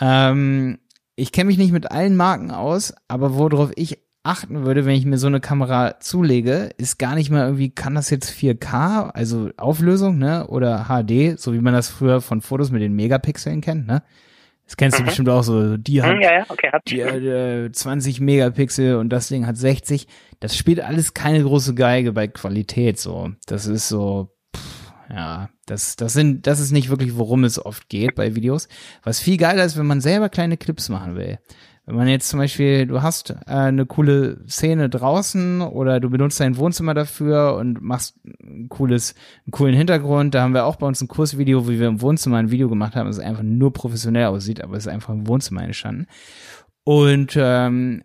[0.00, 0.78] Ähm,
[1.14, 5.04] ich kenne mich nicht mit allen Marken aus, aber worauf ich achten würde, wenn ich
[5.04, 9.50] mir so eine Kamera zulege, ist gar nicht mal irgendwie, kann das jetzt 4K, also
[9.58, 13.86] Auflösung, ne, oder HD, so wie man das früher von Fotos mit den Megapixeln kennt,
[13.86, 14.02] ne?
[14.66, 15.06] Das kennst du mhm.
[15.06, 15.76] bestimmt auch so.
[15.76, 19.56] Die mhm, hat, ja, ja, okay, die hat äh, 20 Megapixel und das Ding hat
[19.56, 20.06] 60.
[20.40, 23.32] Das spielt alles keine große Geige bei Qualität so.
[23.46, 27.88] Das ist so, pff, ja, das, das sind, das ist nicht wirklich, worum es oft
[27.88, 28.68] geht bei Videos.
[29.02, 31.38] Was viel geiler ist, wenn man selber kleine Clips machen will.
[31.84, 36.38] Wenn man jetzt zum Beispiel, du hast äh, eine coole Szene draußen oder du benutzt
[36.38, 39.14] dein Wohnzimmer dafür und machst ein cooles,
[39.44, 40.34] einen coolen Hintergrund.
[40.34, 42.94] Da haben wir auch bei uns ein Kursvideo, wie wir im Wohnzimmer ein Video gemacht
[42.94, 46.06] haben, das einfach nur professionell aussieht, aber es ist einfach im Wohnzimmer entstanden.
[46.84, 48.04] Und ähm,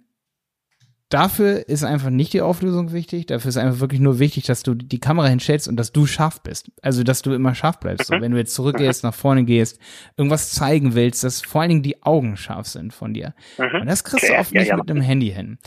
[1.10, 3.26] dafür ist einfach nicht die Auflösung wichtig.
[3.28, 6.41] Dafür ist einfach wirklich nur wichtig, dass du die Kamera hinstellst und dass du scharf
[6.41, 6.72] bist.
[6.82, 8.08] Also, dass du immer scharf bleibst.
[8.08, 8.22] So, Mhm.
[8.22, 9.80] wenn du jetzt zurückgehst, nach vorne gehst,
[10.17, 13.34] irgendwas zeigen willst, dass vor allen Dingen die Augen scharf sind von dir.
[13.58, 13.82] Mhm.
[13.82, 14.78] Und das kriegst Okay, du oft ja, nicht ja.
[14.78, 15.58] mit einem Handy hin.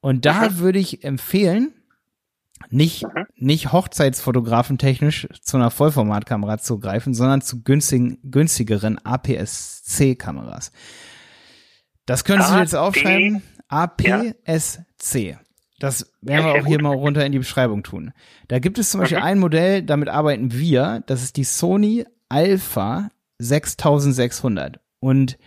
[0.00, 0.58] Und da Mhm.
[0.58, 1.72] würde ich empfehlen,
[2.68, 3.24] nicht, Mhm.
[3.36, 10.72] nicht Hochzeitsfotografen technisch zu einer Vollformatkamera zu greifen, sondern zu günstigen, günstigeren APS-C-Kameras.
[12.06, 13.42] Das könntest du jetzt aufschreiben.
[13.70, 15.38] APS-C.
[15.78, 18.12] Das werden wir auch hier mal runter in die Beschreibung tun.
[18.48, 21.02] Da gibt es zum Beispiel ein Modell, damit arbeiten wir.
[21.06, 24.78] Das ist die Sony Alpha 6600.
[25.00, 25.38] Und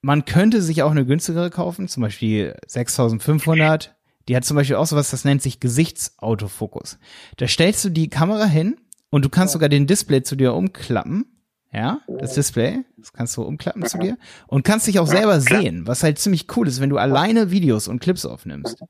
[0.00, 3.94] man könnte sich auch eine günstigere kaufen, zum Beispiel 6500.
[4.28, 6.98] Die hat zum Beispiel auch sowas, das nennt sich Gesichtsautofokus.
[7.36, 8.76] Da stellst du die Kamera hin
[9.10, 11.35] und du kannst sogar den Display zu dir umklappen.
[11.72, 14.16] Ja, das Display, das kannst du umklappen zu dir.
[14.46, 17.88] Und kannst dich auch selber sehen, was halt ziemlich cool ist, wenn du alleine Videos
[17.88, 18.82] und Clips aufnimmst.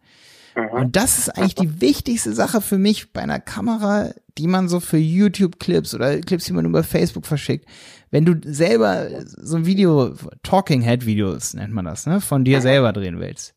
[0.73, 4.81] Und das ist eigentlich die wichtigste Sache für mich bei einer Kamera, die man so
[4.81, 7.69] für YouTube-Clips oder Clips, die man über Facebook verschickt.
[8.11, 12.61] Wenn du selber so ein Video, Talking Head Videos nennt man das, ne, von dir
[12.63, 13.55] selber drehen willst,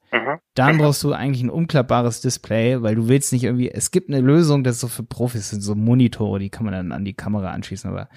[0.55, 4.19] dann brauchst du eigentlich ein umklappbares Display, weil du willst nicht irgendwie, es gibt eine
[4.19, 7.13] Lösung, das ist so für Profis, sind so Monitore, die kann man dann an die
[7.13, 8.09] Kamera anschließen, aber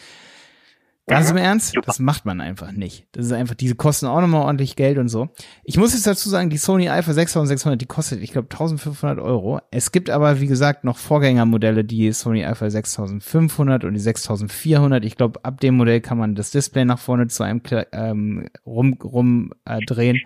[1.07, 1.87] Ganz im Ernst, Super.
[1.87, 3.09] das macht man einfach nicht.
[3.11, 5.31] Das ist einfach, diese kosten auch nochmal ordentlich Geld und so.
[5.65, 9.61] Ich muss jetzt dazu sagen, die Sony Alpha 6600, die kostet, ich glaube, 1500 Euro.
[9.73, 15.05] Es gibt aber, wie gesagt, noch Vorgängermodelle, die Sony Alpha 6500 und die 6400.
[15.05, 18.97] Ich glaube, ab dem Modell kann man das Display nach vorne zu einem ähm, rum,
[19.03, 20.21] rum äh, drehen.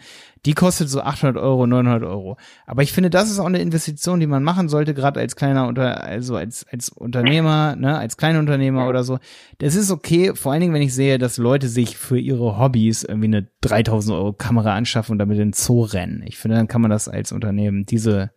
[0.44, 2.36] Die kostet so 800 Euro, 900 Euro.
[2.66, 5.66] Aber ich finde, das ist auch eine Investition, die man machen sollte, gerade als kleiner
[5.66, 9.18] Unter, also als als Unternehmer, ne, als Kleinunternehmer oder so.
[9.58, 13.02] Das ist okay, vor allen Dingen, wenn ich sehe, dass Leute sich für ihre Hobbys
[13.02, 16.22] irgendwie eine 3000 Euro Kamera anschaffen und damit in den Zoo rennen.
[16.26, 18.32] Ich finde, dann kann man das als Unternehmen diese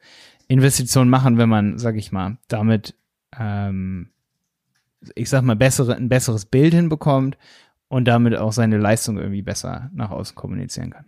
[0.47, 2.95] Investition machen, wenn man, sag ich mal, damit,
[3.37, 4.09] ähm,
[5.15, 7.37] ich sag mal, bessere, ein besseres Bild hinbekommt
[7.87, 11.05] und damit auch seine Leistung irgendwie besser nach außen kommunizieren kann.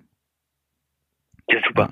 [1.49, 1.89] Ja, super.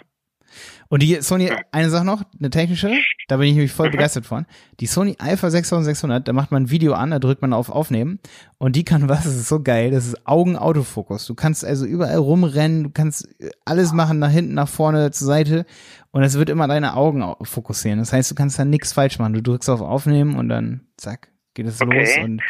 [0.91, 2.91] Und die Sony, eine Sache noch, eine technische,
[3.27, 4.47] da bin ich nämlich voll begeistert von.
[4.79, 8.17] Die Sony Alpha 6600, da macht man ein Video an, da drückt man auf Aufnehmen
[8.57, 11.27] und die kann was, das ist so geil, das ist Augenautofokus.
[11.27, 13.27] Du kannst also überall rumrennen, du kannst
[13.65, 15.65] alles machen, nach hinten, nach vorne, zur Seite
[16.09, 17.99] und es wird immer deine Augen au- fokussieren.
[17.99, 19.33] Das heißt, du kannst da nichts falsch machen.
[19.33, 21.99] Du drückst auf Aufnehmen und dann, zack, geht es Okay.
[21.99, 22.41] los und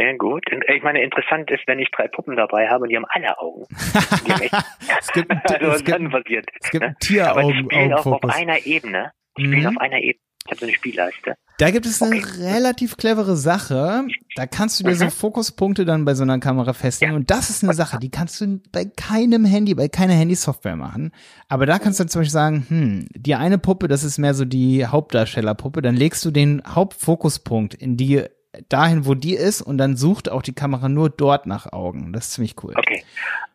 [0.00, 0.44] Okay, gut.
[0.52, 3.38] Und Ich meine, interessant ist, wenn ich drei Puppen dabei habe und die haben alle
[3.38, 3.64] Augen.
[4.26, 4.54] Die haben echt,
[5.00, 6.46] es gibt, also es gibt, dann passiert.
[6.60, 7.28] es gibt ne?
[7.30, 9.12] Aber die spielen auch auf einer Ebene.
[9.38, 9.66] Die spielen Mhm.
[9.68, 10.18] auf einer Ebene.
[10.46, 11.34] Ich habe so eine Spielleiste.
[11.58, 12.24] Da gibt es eine Okay.
[12.42, 14.06] relativ clevere Sache.
[14.36, 15.10] Da kannst du dir so Mhm.
[15.10, 17.12] Fokuspunkte dann bei so einer Kamera festlegen.
[17.12, 17.16] Ja.
[17.18, 21.12] Und das ist eine Sache, die kannst du bei keinem Handy, bei keiner Handysoftware machen.
[21.48, 24.32] Aber da kannst du dann zum Beispiel sagen, hm, die eine Puppe, das ist mehr
[24.32, 25.82] so die Hauptdarstellerpuppe.
[25.82, 28.24] Dann legst du den Hauptfokuspunkt in die,
[28.68, 29.62] dahin, wo die ist.
[29.62, 32.12] Und dann sucht auch die Kamera nur dort nach Augen.
[32.12, 32.74] Das ist ziemlich cool.
[32.76, 33.04] Okay.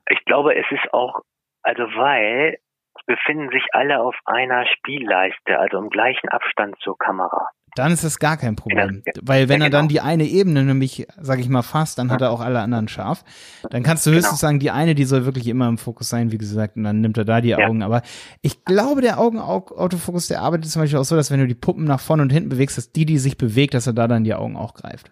[0.10, 1.22] Ich glaube, es ist auch,
[1.64, 2.58] also weil
[2.98, 7.50] es befinden sich alle auf einer Spielleiste, also im gleichen Abstand zur Kamera.
[7.76, 9.04] Dann ist das gar kein Problem.
[9.06, 10.02] Ja, Weil wenn ja, er dann genau.
[10.02, 13.24] die eine Ebene nämlich, sag ich mal, fasst, dann hat er auch alle anderen scharf.
[13.70, 14.48] Dann kannst du höchstens Genau.
[14.50, 17.18] sagen, die eine, die soll wirklich immer im Fokus sein, wie gesagt, und dann nimmt
[17.18, 17.58] er da die Ja.
[17.68, 17.84] Augen.
[17.84, 18.02] Aber
[18.42, 21.84] ich glaube, der Augenautofokus, der arbeitet zum Beispiel auch so, dass wenn du die Puppen
[21.86, 24.34] nach vorne und hinten bewegst, dass die, die sich bewegt, dass er da dann die
[24.34, 25.12] Augen auch greift.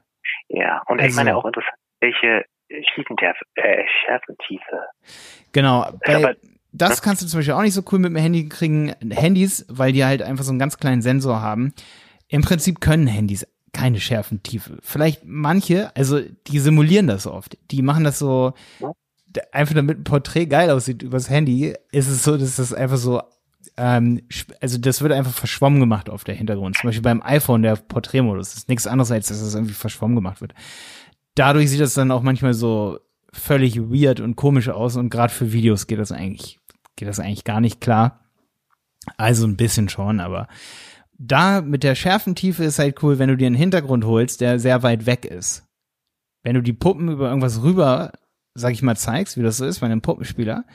[0.50, 2.46] Ja, und Also- ich meine auch interessant, welche
[2.96, 4.82] Schiefentiefe, äh, Schärfentiefe.
[5.52, 5.86] Genau.
[6.06, 6.36] Bei, Aber-
[6.72, 8.94] das kannst du zum Beispiel auch nicht so cool mit dem Handy kriegen.
[9.12, 11.74] Handys, weil die halt einfach so einen ganz kleinen Sensor haben.
[12.34, 14.80] Im Prinzip können Handys keine Schärfentiefe.
[14.82, 17.60] Vielleicht manche, also die simulieren das oft.
[17.70, 18.54] Die machen das so,
[19.52, 23.22] einfach damit ein Porträt geil aussieht übers Handy, ist es so, dass das einfach so,
[23.78, 24.24] ähm,
[24.60, 26.76] also das wird einfach verschwommen gemacht auf der Hintergrund.
[26.76, 30.42] Zum Beispiel beim iPhone, der Porträtmodus, ist nichts anderes, als dass das irgendwie verschwommen gemacht
[30.42, 30.56] wird.
[31.36, 32.98] Dadurch sieht das dann auch manchmal so
[33.32, 36.60] völlig weird und komisch aus und gerade für Videos geht das eigentlich,
[36.96, 38.22] geht das eigentlich gar nicht klar.
[39.18, 40.48] Also ein bisschen schon, aber
[41.18, 44.84] da mit der Schärfentiefe ist halt cool, wenn du dir einen Hintergrund holst, der sehr
[44.84, 45.68] weit weg ist.
[46.44, 48.12] Wenn du die Puppen über irgendwas rüber,
[48.54, 50.66] sag ich mal, zeigst, wie das so ist bei einem Puppenspieler,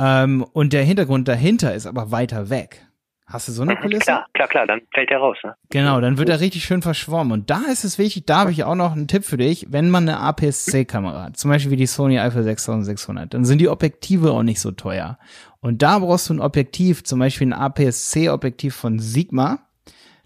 [0.00, 2.86] ähm, und der Hintergrund dahinter ist aber weiter weg.
[3.30, 4.06] Hast du so eine Kulisse?
[4.06, 5.36] Klar, klar, klar, dann fällt der raus.
[5.44, 5.54] Ne?
[5.70, 7.32] Genau, dann wird er richtig schön verschwommen.
[7.32, 9.88] Und da ist es wichtig, da habe ich auch noch einen Tipp für dich, wenn
[9.88, 14.32] man eine APS-C-Kamera hat, zum Beispiel wie die Sony Alpha 6600, dann sind die Objektive
[14.32, 15.18] auch nicht so teuer.
[15.60, 19.66] Und da brauchst du ein Objektiv, zum Beispiel ein APS-C-Objektiv von Sigma.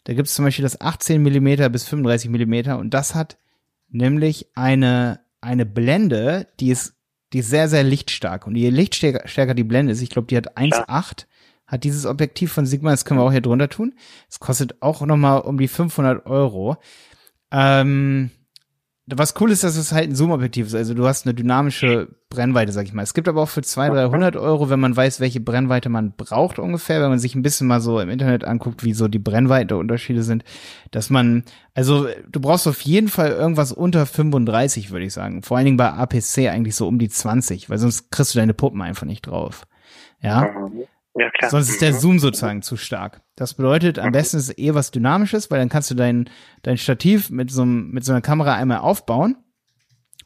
[0.04, 3.38] Da gibt es zum Beispiel das 18 Millimeter bis 35 Millimeter und das hat
[3.88, 6.94] nämlich eine, eine Blende, die ist,
[7.32, 8.46] die ist sehr, sehr lichtstark.
[8.46, 11.26] Und je lichtstärker die Blende ist, ich glaube, die hat 1,8
[11.66, 13.94] hat dieses Objektiv von Sigma, das können wir auch hier drunter tun.
[14.28, 16.76] Es kostet auch nochmal um die 500 Euro.
[17.50, 18.30] Ähm,
[19.06, 20.74] was cool ist, dass es halt ein Zoom-Objektiv ist.
[20.74, 23.02] Also du hast eine dynamische Brennweite, sag ich mal.
[23.02, 26.58] Es gibt aber auch für 200, 300 Euro, wenn man weiß, welche Brennweite man braucht
[26.58, 30.22] ungefähr, wenn man sich ein bisschen mal so im Internet anguckt, wie so die Brennweite-Unterschiede
[30.22, 30.42] sind,
[30.90, 35.42] dass man, also du brauchst auf jeden Fall irgendwas unter 35, würde ich sagen.
[35.42, 38.54] Vor allen Dingen bei APC eigentlich so um die 20, weil sonst kriegst du deine
[38.54, 39.66] Puppen einfach nicht drauf.
[40.22, 40.50] Ja.
[40.50, 40.84] Mhm.
[41.16, 41.50] Ja, klar.
[41.50, 41.98] Sonst ist der Mhm.
[41.98, 43.22] Zoom sozusagen zu stark.
[43.36, 46.28] Das bedeutet, am besten ist eh was Dynamisches, weil dann kannst du dein,
[46.62, 49.36] dein Stativ mit so, einem- mit so einer Kamera einmal aufbauen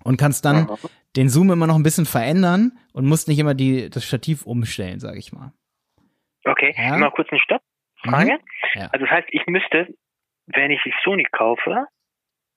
[0.05, 0.77] und kannst dann Mhm.
[1.17, 4.99] den Zoom immer noch ein bisschen verändern und musst nicht immer die, das Stativ umstellen,
[5.01, 5.53] sag ich mal.
[6.45, 6.97] Okay, Ja.
[6.97, 7.61] mal kurz einen Stopp.
[8.03, 8.33] Frage.
[8.33, 8.81] Mhm.
[8.81, 8.87] Ja.
[8.93, 9.89] Also das heißt, ich müsste,
[10.47, 11.85] wenn ich die Sony kaufe,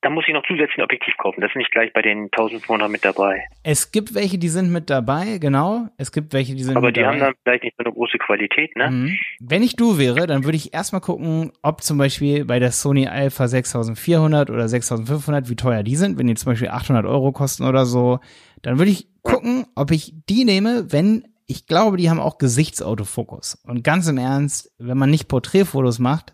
[0.02, 1.42] dann muss ich noch zusätzlich ein Objektiv kaufen.
[1.42, 3.44] Das ist nicht gleich bei den 1200 mit dabei.
[3.64, 5.88] Es gibt welche, die sind mit dabei, genau.
[5.98, 7.14] Es gibt welche, die sind Aber mit die dabei.
[7.14, 8.90] haben dann vielleicht nicht so eine große Qualität, ne?
[8.90, 9.18] Mhm.
[9.40, 13.08] Wenn ich du wäre, dann würde ich erstmal gucken, ob zum Beispiel bei der Sony
[13.08, 16.18] Alpha 6400 oder 6500, wie teuer die sind.
[16.18, 18.20] Wenn die zum Beispiel 800 Euro kosten oder so,
[18.64, 23.62] dann würde ich gucken, ob ich die nehme, wenn ich glaube, die haben auch Gesichtsautofokus.
[23.68, 26.34] Und ganz im Ernst, wenn man nicht Porträtfotos macht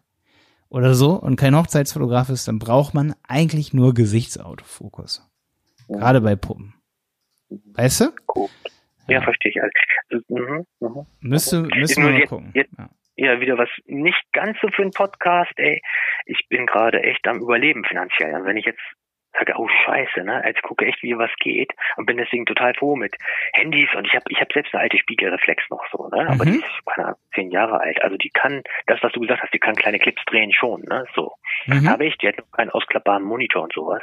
[0.69, 5.27] oder so und kein Hochzeitsfotograf ist, dann braucht man eigentlich nur Gesichtsautofokus.
[5.87, 6.73] Gerade bei Puppen.
[7.49, 8.05] Weißt du?
[8.35, 8.49] Cool.
[9.07, 9.61] Ja, verstehe ich.
[9.61, 11.05] Also, mhm, mhm.
[11.21, 12.51] Müsste, müsste nur man mal jetzt- gucken.
[12.53, 12.89] jetzt- Ja.
[13.19, 15.81] Ja, wieder was nicht ganz so für einen Podcast, ey.
[16.27, 18.35] Ich bin gerade echt am Überleben finanziell.
[18.35, 18.79] Und wenn ich jetzt
[19.37, 22.95] sage, oh Scheiße, ne, jetzt gucke echt, wie was geht und bin deswegen total froh
[22.95, 23.15] mit
[23.53, 26.51] Handys und ich habe ich hab selbst eine alte Spiegelreflex noch so, ne, aber Mhm.
[26.51, 28.01] die ist keine Ahnung, zehn Jahre alt.
[28.01, 31.05] Also die kann, das was du gesagt hast, die kann kleine Clips drehen schon, ne,
[31.15, 31.33] so.
[31.67, 31.89] Mhm.
[31.89, 34.01] Habe ich, die hat noch keinen ausklappbaren Monitor und sowas.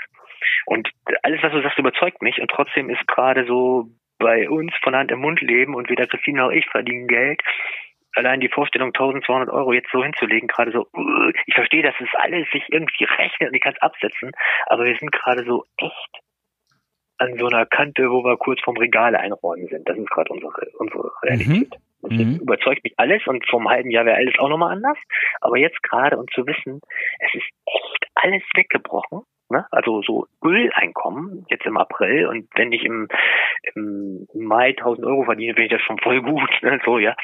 [0.66, 0.90] Und
[1.22, 3.86] alles, was du sagst, überzeugt mich und trotzdem ist gerade so
[4.18, 7.42] bei uns von Hand im Mund leben und weder Christine noch ich verdienen Geld.
[8.14, 12.08] Allein die Vorstellung, 1200 Euro jetzt so hinzulegen, gerade so, uh, ich verstehe, dass es
[12.14, 14.32] alles sich irgendwie rechnet und ich kann es absetzen,
[14.66, 16.20] aber wir sind gerade so echt
[17.18, 19.88] an so einer Kante, wo wir kurz vom Regale einräumen sind.
[19.88, 21.72] Das ist gerade unsere, unsere Realität.
[22.02, 22.40] Und das Mhm.
[22.40, 24.98] überzeugt mich alles und vor einem halben Jahr wäre alles auch nochmal anders.
[25.40, 26.80] Aber jetzt gerade und zu wissen,
[27.20, 29.22] es ist echt alles weggebrochen.
[29.54, 29.66] Ne?
[29.70, 33.08] Also so Öleinkommen jetzt im April und wenn ich im,
[33.74, 36.50] im Mai 1000 Euro verdiene, finde ich das schon voll gut.
[36.62, 36.80] Ne?
[36.84, 37.14] So ja.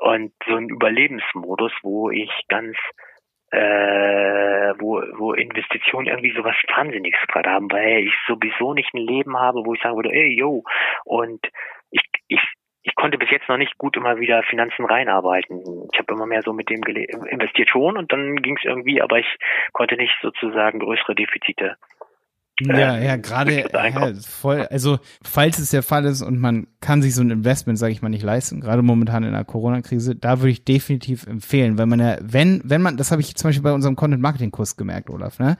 [0.00, 2.76] Und so ein Überlebensmodus, wo ich ganz
[3.50, 9.38] äh, wo, wo Investitionen irgendwie sowas Wahnsinniges gerade haben, weil ich sowieso nicht ein Leben
[9.38, 10.64] habe, wo ich sagen würde, ey, yo,
[11.04, 11.40] und
[11.90, 12.40] ich, ich,
[12.82, 15.60] ich konnte bis jetzt noch nicht gut immer wieder Finanzen reinarbeiten.
[15.92, 19.18] Ich habe immer mehr so mit dem investiert schon und dann ging es irgendwie, aber
[19.18, 19.26] ich
[19.72, 21.76] konnte nicht sozusagen größere Defizite.
[22.60, 26.66] Ja, äh, ja, gerade bestimmte ja, voll, also falls es der Fall ist und man
[26.80, 30.16] kann sich so ein Investment, sage ich mal, nicht leisten, gerade momentan in der Corona-Krise,
[30.16, 33.48] da würde ich definitiv empfehlen, weil man ja, wenn, wenn man, das habe ich zum
[33.48, 35.56] Beispiel bei unserem Content-Marketing-Kurs gemerkt, Olaf, ne?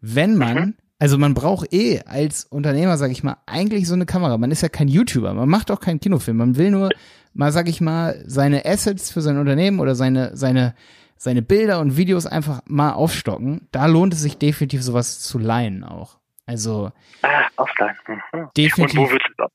[0.00, 0.74] Wenn man, Mhm.
[0.98, 4.38] Also man braucht eh als Unternehmer, sage ich mal, eigentlich so eine Kamera.
[4.38, 6.90] Man ist ja kein YouTuber, man macht auch keinen Kinofilm, man will nur
[7.34, 10.74] mal, sag ich mal, seine Assets für sein Unternehmen oder seine, seine,
[11.16, 13.68] seine Bilder und Videos einfach mal aufstocken.
[13.72, 16.18] Da lohnt es sich definitiv sowas zu leihen auch.
[16.46, 17.96] Also Ah, Ausleihen.
[18.32, 18.48] Mhm.
[18.56, 18.98] definitiv.
[19.00, 19.46] Und wo willst du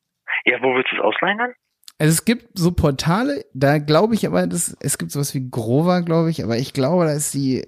[0.45, 1.51] ja, wo willst du es ausleihen dann?
[1.99, 6.01] Also es gibt so Portale, da glaube ich aber, dass es gibt sowas wie Grover,
[6.01, 7.67] glaube ich, aber ich glaube, da ist die,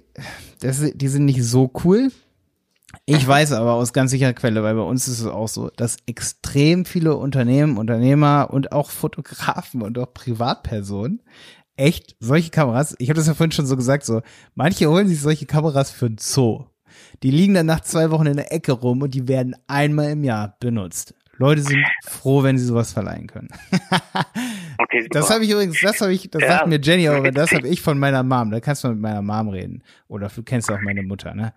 [0.60, 2.10] das, die sind nicht so cool.
[3.06, 5.96] Ich weiß aber aus ganz sicherer Quelle, weil bei uns ist es auch so, dass
[6.06, 11.22] extrem viele Unternehmen, Unternehmer und auch Fotografen und auch Privatpersonen
[11.76, 14.20] echt solche Kameras, ich habe das ja vorhin schon so gesagt, so
[14.54, 16.66] manche holen sich solche Kameras für ein Zoo.
[17.22, 20.22] Die liegen dann nach zwei Wochen in der Ecke rum und die werden einmal im
[20.22, 21.14] Jahr benutzt.
[21.38, 23.48] Leute sind froh, wenn sie sowas verleihen können.
[24.78, 25.20] Okay, super.
[25.20, 26.48] Das habe ich übrigens, das habe ich, das Ja.
[26.48, 28.50] sagt mir Jenny, aber das habe ich von meiner Mom.
[28.50, 29.82] Da kannst du mit meiner Mom reden.
[30.08, 31.52] Oder du kennst auch meine Mutter, ne?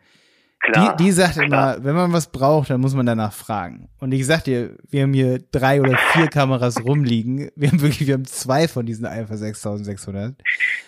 [0.71, 1.45] Klar, die, die sagt klar.
[1.75, 3.89] immer, wenn man was braucht, dann muss man danach fragen.
[3.99, 7.49] Und ich sag dir, wir haben hier drei oder vier Kameras rumliegen.
[7.55, 10.35] Wir haben wirklich, wir haben zwei von diesen Alpha 6600.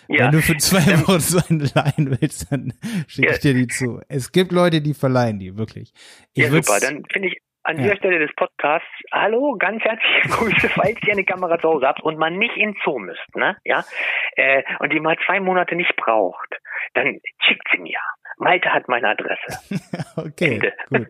[0.08, 0.24] Ja.
[0.26, 2.72] Wenn du für zwei Wochen so einen leihen willst, dann
[3.06, 4.00] schicke ich dir die zu.
[4.08, 5.92] Es gibt Leute, die verleihen die, wirklich.
[6.34, 6.78] Ich ja, super.
[6.80, 7.82] Dann finde ich an Ja.
[7.82, 12.02] dieser Stelle des Podcasts, hallo, ganz herzliche Grüße, falls ihr eine Kamera zu Hause habt
[12.02, 13.56] und man nicht in Zoo müsst, ne?
[13.64, 13.84] Ja.
[14.36, 16.56] Äh, und die mal zwei Monate nicht braucht,
[16.94, 17.98] dann schickt sie mir.
[18.38, 19.58] Malte hat meine Adresse.
[20.16, 20.72] Okay, Ende.
[20.90, 21.08] gut.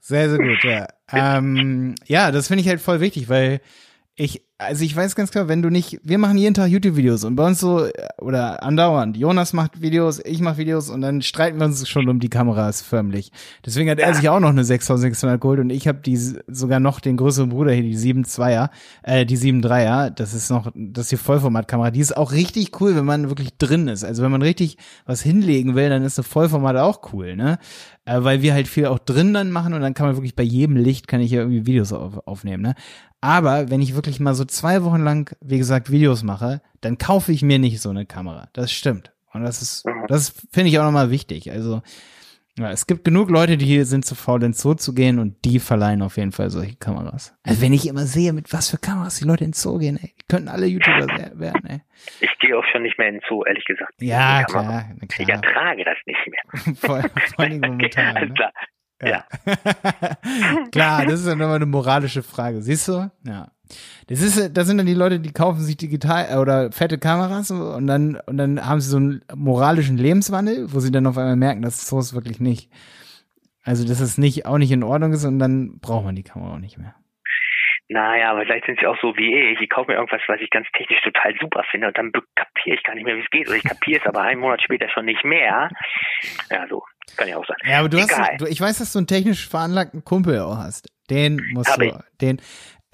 [0.00, 0.86] Sehr, sehr gut, ja.
[1.12, 3.60] Ähm, ja, das finde ich halt voll wichtig, weil
[4.16, 7.36] ich, also ich weiß ganz klar, wenn du nicht, wir machen jeden Tag YouTube-Videos und
[7.36, 7.86] bei uns so,
[8.18, 12.20] oder andauernd, Jonas macht Videos, ich mache Videos und dann streiten wir uns schon um
[12.20, 13.32] die Kameras förmlich.
[13.66, 17.00] Deswegen hat er sich auch noch eine 6600 geholt und ich habe die sogar noch
[17.00, 18.70] den größeren Bruder hier, die 7.2er,
[19.02, 22.96] äh, die 7.3er, das ist noch, das ist die Vollformatkamera, die ist auch richtig cool,
[22.96, 24.04] wenn man wirklich drin ist.
[24.04, 27.58] Also wenn man richtig was hinlegen will, dann ist eine Vollformat auch cool, ne?
[28.06, 30.44] Äh, weil wir halt viel auch drin dann machen und dann kann man wirklich bei
[30.44, 32.74] jedem Licht kann ich ja irgendwie Videos auf, aufnehmen, ne?
[33.20, 37.32] Aber wenn ich wirklich mal so zwei Wochen lang, wie gesagt, Videos mache, dann kaufe
[37.32, 38.48] ich mir nicht so eine Kamera.
[38.52, 39.12] Das stimmt.
[39.32, 40.06] Und das ist, mhm.
[40.08, 41.50] das finde ich auch nochmal wichtig.
[41.50, 41.82] Also,
[42.58, 45.44] ja, es gibt genug Leute, die hier sind zu faul, ins Zoo zu gehen und
[45.44, 47.36] die verleihen auf jeden Fall solche Kameras.
[47.42, 50.14] Also wenn ich immer sehe, mit was für Kameras die Leute ins Zoo gehen, ey,
[50.18, 51.80] die könnten alle YouTuber werden, ey.
[52.20, 53.92] Ich gehe auch schon nicht mehr ins Zoo, ehrlich gesagt.
[54.00, 55.20] Ja, klar, klar.
[55.20, 56.74] Ich ertrage das nicht mehr.
[56.76, 58.16] vor, vor allem momentan.
[58.16, 58.52] Okay, ne?
[59.02, 59.26] Ja.
[60.72, 62.62] Klar, das ist ja nochmal eine moralische Frage.
[62.62, 63.10] Siehst du?
[63.24, 63.48] Ja.
[64.08, 67.50] Das ist, das sind dann die Leute, die kaufen sich digital äh, oder fette Kameras
[67.50, 71.36] und dann, und dann haben sie so einen moralischen Lebenswandel, wo sie dann auf einmal
[71.36, 72.70] merken, dass Source wirklich nicht,
[73.64, 76.54] also dass es nicht, auch nicht in Ordnung ist und dann braucht man die Kamera
[76.54, 76.94] auch nicht mehr.
[77.88, 79.60] Naja, aber vielleicht sind sie auch so wie ich.
[79.60, 82.82] Ich kaufe mir irgendwas, was ich ganz technisch total super finde und dann kapiere ich
[82.82, 83.46] gar nicht mehr, wie es geht.
[83.46, 85.68] Oder ich kapiere es aber einen Monat später schon nicht mehr.
[86.50, 86.82] Ja, so.
[87.16, 87.56] Kann ja auch sein.
[87.64, 88.18] Ja, aber du Egal.
[88.18, 90.88] hast, du, ich weiß, dass du einen technisch veranlagten Kumpel auch hast.
[91.08, 91.94] Den musst Hab du, ich.
[92.20, 92.40] den,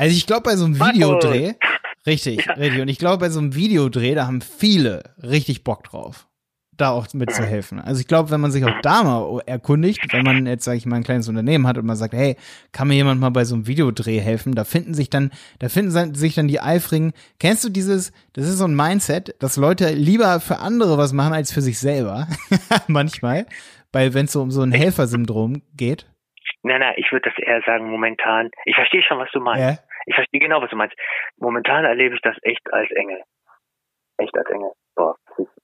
[0.02, 1.54] also ich glaube bei so einem Videodreh,
[2.06, 2.54] richtig, ja.
[2.54, 2.80] richtig.
[2.80, 6.26] Und ich glaube bei so einem Videodreh, da haben viele richtig Bock drauf
[6.76, 7.78] da auch mitzuhelfen.
[7.78, 10.86] Also ich glaube, wenn man sich auch da mal erkundigt, wenn man jetzt, sage ich
[10.86, 12.36] mal, ein kleines Unternehmen hat und man sagt, hey,
[12.72, 14.54] kann mir jemand mal bei so einem Videodreh helfen?
[14.54, 17.12] Da finden sich dann, da finden sich dann die eifrigen.
[17.38, 21.34] Kennst du dieses, das ist so ein Mindset, dass Leute lieber für andere was machen
[21.34, 22.26] als für sich selber.
[22.88, 23.46] Manchmal.
[23.92, 26.06] Weil wenn es so um so ein Helfersyndrom geht.
[26.62, 29.60] Nein, nein, ich würde das eher sagen, momentan, ich verstehe schon, was du meinst.
[29.60, 29.91] Ja.
[30.06, 30.96] Ich verstehe genau, was du meinst.
[31.36, 33.22] Momentan erlebe ich das echt als Engel.
[34.18, 35.16] Echt als Engel boah,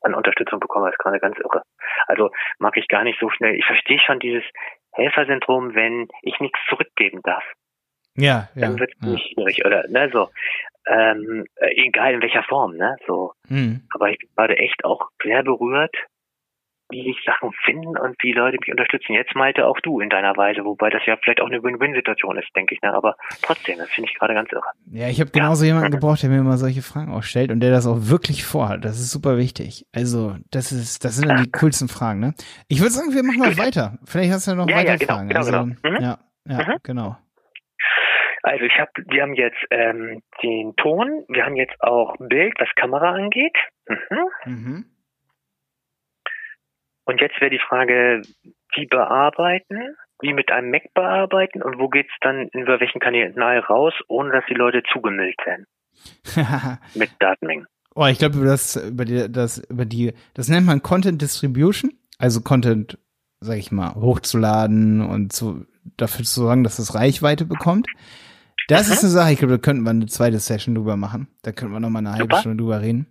[0.03, 1.62] an Unterstützung bekomme, ist gerade ganz irre.
[2.07, 3.55] Also mag ich gar nicht so schnell.
[3.55, 4.44] Ich verstehe schon dieses
[4.92, 7.44] Helfersyndrom, wenn ich nichts zurückgeben darf.
[8.14, 8.62] Ja, ja.
[8.62, 9.18] Dann wird es ja.
[9.18, 10.29] schwierig, oder, ne, so.
[10.87, 13.33] Ähm, äh, egal in welcher Form, ne, so.
[13.48, 13.87] Mhm.
[13.94, 15.94] Aber ich bin gerade echt auch sehr berührt,
[16.90, 19.12] wie sich Sachen finden und wie Leute mich unterstützen.
[19.12, 22.48] Jetzt Malte auch du in deiner Weise, wobei das ja vielleicht auch eine Win-Win-Situation ist,
[22.57, 22.83] denke ich.
[22.83, 22.92] Ne?
[22.94, 24.64] Aber trotzdem, das finde ich gerade ganz irre.
[24.90, 25.74] Ja, ich habe genauso ja.
[25.74, 28.85] jemanden gebraucht, der mir immer solche Fragen auch stellt und der das auch wirklich vorhat.
[28.85, 29.87] Das ist super wichtig.
[29.94, 32.35] Also, das ist, das sind dann die coolsten Fragen, ne?
[32.68, 33.98] Ich würde sagen, wir machen mal weiter.
[34.05, 35.29] Vielleicht hast du ja noch ja, weitere ja, genau, Fragen.
[35.29, 35.64] Genau, also, genau.
[35.64, 36.03] Mhm.
[36.03, 36.77] Ja, ja, mhm.
[36.83, 37.16] genau.
[38.42, 42.68] Also ich habe, wir haben jetzt ähm, den Ton, wir haben jetzt auch Bild, was
[42.77, 43.57] Kamera angeht.
[43.88, 44.29] Mhm.
[44.46, 44.85] Mhm.
[47.09, 48.21] Und jetzt wäre die Frage,
[48.75, 53.94] wie bearbeiten, wie mit einem Mac bearbeiten und wo geht's dann über welchen Kanal raus,
[54.09, 55.66] ohne dass die Leute zugemüllt werden.
[56.94, 57.66] mit Datenmengen.
[57.94, 61.92] Oh, ich glaube, über das, über die, das, über die, das nennt man Content Distribution,
[62.18, 62.99] also Content,
[63.40, 65.62] sag ich mal, hochzuladen und so,
[65.97, 67.87] dafür zu sorgen, dass es Reichweite bekommt.
[68.68, 68.92] Das mhm.
[68.92, 71.29] ist eine Sache, ich glaube, da könnten wir eine zweite Session drüber machen.
[71.40, 72.40] Da könnten wir nochmal eine halbe Super.
[72.40, 73.07] Stunde drüber reden.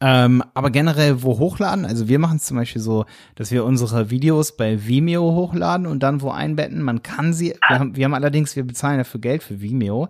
[0.00, 1.84] Ähm, aber generell wo hochladen?
[1.84, 6.02] Also wir machen es zum Beispiel so, dass wir unsere Videos bei Vimeo hochladen und
[6.02, 6.82] dann wo einbetten.
[6.82, 10.08] Man kann sie, wir haben, wir haben allerdings, wir bezahlen dafür Geld für Vimeo.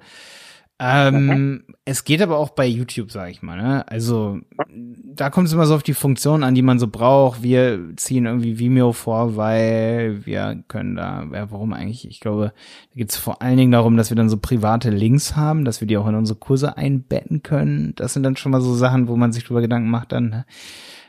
[0.81, 1.65] Ähm, mhm.
[1.85, 3.57] Es geht aber auch bei YouTube, sage ich mal.
[3.57, 3.87] Ne?
[3.89, 7.43] Also da kommt es immer so auf die Funktion an, die man so braucht.
[7.43, 12.09] Wir ziehen irgendwie Vimeo vor, weil wir können da, ja, warum eigentlich?
[12.09, 12.53] Ich glaube,
[12.91, 15.81] da geht es vor allen Dingen darum, dass wir dann so private Links haben, dass
[15.81, 17.95] wir die auch in unsere Kurse einbetten können.
[17.95, 20.31] Das sind dann schon mal so Sachen, wo man sich drüber Gedanken macht dann.
[20.31, 20.47] Ne?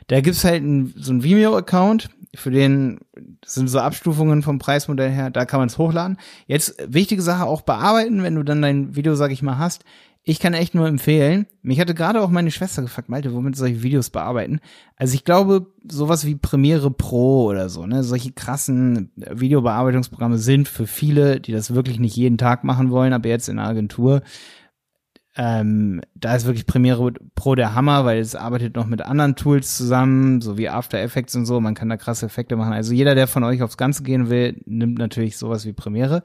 [0.07, 2.99] Da gibt's halt ein, so ein Vimeo-Account, für den
[3.43, 6.17] sind so Abstufungen vom Preismodell her, da kann man es hochladen.
[6.47, 9.83] Jetzt wichtige Sache auch bearbeiten, wenn du dann dein Video, sag ich mal, hast.
[10.27, 11.45] Ich kann echt nur empfehlen.
[11.61, 14.59] Mich hatte gerade auch meine Schwester gefragt, Malte, womit soll ich Videos bearbeiten?
[14.95, 20.87] Also ich glaube, sowas wie Premiere Pro oder so, ne, solche krassen Videobearbeitungsprogramme sind für
[20.87, 24.23] viele, die das wirklich nicht jeden Tag machen wollen, aber jetzt in der Agentur
[25.37, 29.75] ähm, da ist wirklich Premiere Pro der Hammer, weil es arbeitet noch mit anderen Tools
[29.75, 31.59] zusammen, so wie After Effects und so.
[31.59, 32.71] Man kann da krasse Effekte machen.
[32.71, 36.23] Also jeder, der von euch aufs Ganze gehen will, nimmt natürlich sowas wie Premiere.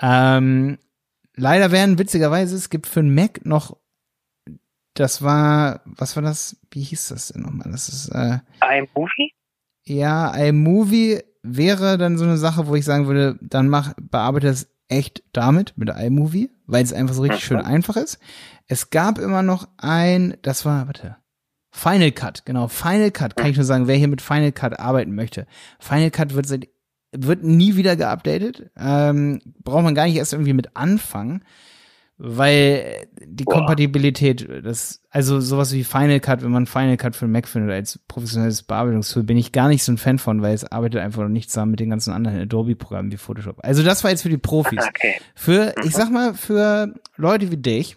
[0.00, 0.78] Ähm,
[1.36, 3.76] leider werden witzigerweise, es gibt für einen Mac noch,
[4.94, 6.56] das war, was war das?
[6.70, 7.70] Wie hieß das denn nochmal?
[7.70, 9.34] Das ist äh, iMovie?
[9.84, 14.70] Ja, iMovie wäre dann so eine Sache, wo ich sagen würde, dann mach, bearbeite es
[14.90, 18.18] echt damit, mit iMovie, weil es einfach so richtig schön einfach ist.
[18.66, 21.16] Es gab immer noch ein, das war, warte,
[21.70, 25.14] Final Cut, genau, Final Cut, kann ich nur sagen, wer hier mit Final Cut arbeiten
[25.14, 25.46] möchte.
[25.78, 26.68] Final Cut wird seit,
[27.12, 31.44] wird nie wieder geupdatet, ähm, braucht man gar nicht erst irgendwie mit anfangen.
[32.22, 33.54] Weil die Boah.
[33.54, 37.98] Kompatibilität, das, also sowas wie Final Cut, wenn man Final Cut für Mac findet als
[38.08, 41.30] professionelles Bearbeitungstool, bin ich gar nicht so ein Fan von, weil es arbeitet einfach noch
[41.30, 43.60] nicht zusammen mit den ganzen anderen Adobe-Programmen wie Photoshop.
[43.62, 44.84] Also das war jetzt für die Profis.
[44.86, 45.14] Okay.
[45.34, 45.90] Für, ich mhm.
[45.90, 47.96] sag mal, für Leute wie dich,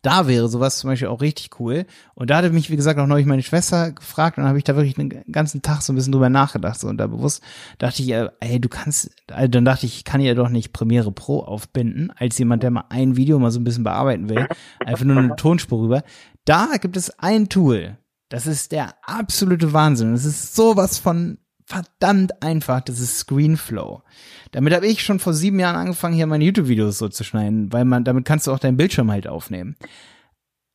[0.00, 1.84] da wäre sowas zum Beispiel auch richtig cool.
[2.14, 4.74] Und da hatte mich, wie gesagt, auch neulich meine Schwester gefragt und habe ich da
[4.74, 6.80] wirklich den ganzen Tag so ein bisschen drüber nachgedacht.
[6.80, 7.42] So, und da bewusst
[7.78, 11.12] dachte ich, ey, du kannst, also dann dachte ich, ich kann ja doch nicht Premiere
[11.12, 14.48] Pro aufbinden, als jemand, der mal ein Video mal so ein bisschen bearbeiten will.
[14.84, 16.02] Einfach nur eine Tonspur rüber.
[16.44, 17.98] Da gibt es ein Tool.
[18.28, 20.12] Das ist der absolute Wahnsinn.
[20.12, 22.80] Das ist sowas von verdammt einfach.
[22.80, 24.02] Das ist Screenflow.
[24.50, 27.84] Damit habe ich schon vor sieben Jahren angefangen, hier meine YouTube-Videos so zu schneiden, weil
[27.84, 29.76] man, damit kannst du auch deinen Bildschirm halt aufnehmen.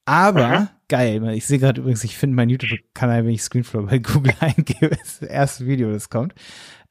[0.05, 0.69] Aber, Aha.
[0.87, 4.95] geil, ich sehe gerade übrigens, ich finde mein YouTube-Kanal, wenn ich Screenflow bei Google eingebe,
[5.03, 6.33] ist das erste Video, das kommt.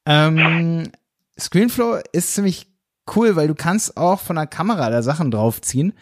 [0.04, 0.90] Ähm,
[1.38, 2.70] Screenflow ist ziemlich
[3.14, 5.94] cool, weil du kannst auch von der Kamera da Sachen draufziehen.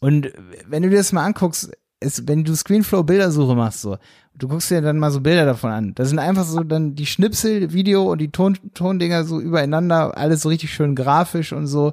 [0.00, 0.32] Und
[0.66, 1.70] wenn du dir das mal anguckst,
[2.02, 3.98] ist, wenn du Screenflow-Bildersuche machst, so,
[4.34, 5.94] du guckst dir dann mal so Bilder davon an.
[5.94, 10.42] Das sind einfach so dann die Schnipsel, Video und die Ton, Tondinger so übereinander, alles
[10.42, 11.92] so richtig schön grafisch und so.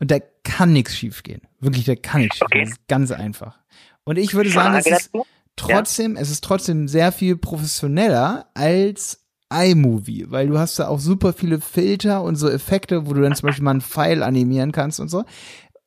[0.00, 1.42] Und da kann nichts schiefgehen.
[1.60, 2.60] Wirklich, da kann nichts okay.
[2.60, 2.78] schiefgehen.
[2.88, 3.58] ganz einfach.
[4.04, 5.10] Und ich würde sagen, es ist
[5.56, 6.22] trotzdem, ja.
[6.22, 9.20] es ist trotzdem sehr viel professioneller als
[9.52, 13.34] iMovie, weil du hast da auch super viele Filter und so Effekte, wo du dann
[13.34, 15.24] zum Beispiel mal einen Pfeil animieren kannst und so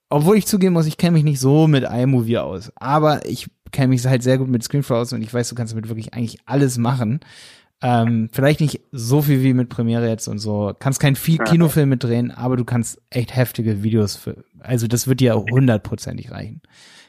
[0.10, 3.90] obwohl ich zugeben muss, ich kenne mich nicht so mit iMovie aus, aber ich kenne
[3.90, 6.40] mich halt sehr gut mit Screenflow aus und ich weiß, du kannst damit wirklich eigentlich
[6.46, 7.20] alles machen.
[7.84, 10.74] Ähm, vielleicht nicht so viel wie mit Premiere jetzt und so.
[10.80, 15.20] Kannst kein Fi Kinofilm mitdrehen, aber du kannst echt heftige Videos für, also das wird
[15.20, 16.62] dir hundertprozentig reichen.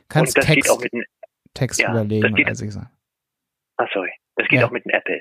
[0.09, 0.71] Kannst Text,
[1.55, 2.91] Text ja, überlegen, geht, also ich sagen.
[3.79, 4.11] Ah, sorry.
[4.37, 4.67] Das geht ja.
[4.67, 5.21] auch mit dem Apple.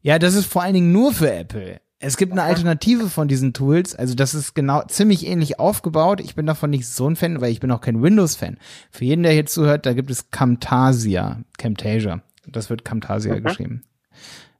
[0.00, 1.80] Ja, das ist vor allen Dingen nur für Apple.
[2.00, 6.20] Es gibt eine Alternative von diesen Tools, also das ist genau ziemlich ähnlich aufgebaut.
[6.20, 8.58] Ich bin davon nicht so ein Fan, weil ich bin auch kein Windows-Fan.
[8.90, 12.20] Für jeden, der hier zuhört, da gibt es Camtasia, Camtasia.
[12.46, 13.44] Das wird Camtasia mhm.
[13.44, 13.82] geschrieben.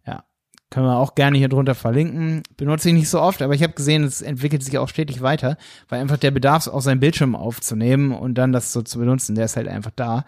[0.07, 0.25] Ja,
[0.71, 2.43] können wir auch gerne hier drunter verlinken.
[2.57, 5.59] Benutze ich nicht so oft, aber ich habe gesehen, es entwickelt sich auch stetig weiter,
[5.89, 9.47] weil einfach der Bedarf, auch seinen Bildschirm aufzunehmen und dann das so zu benutzen, der
[9.47, 10.25] ist halt einfach da.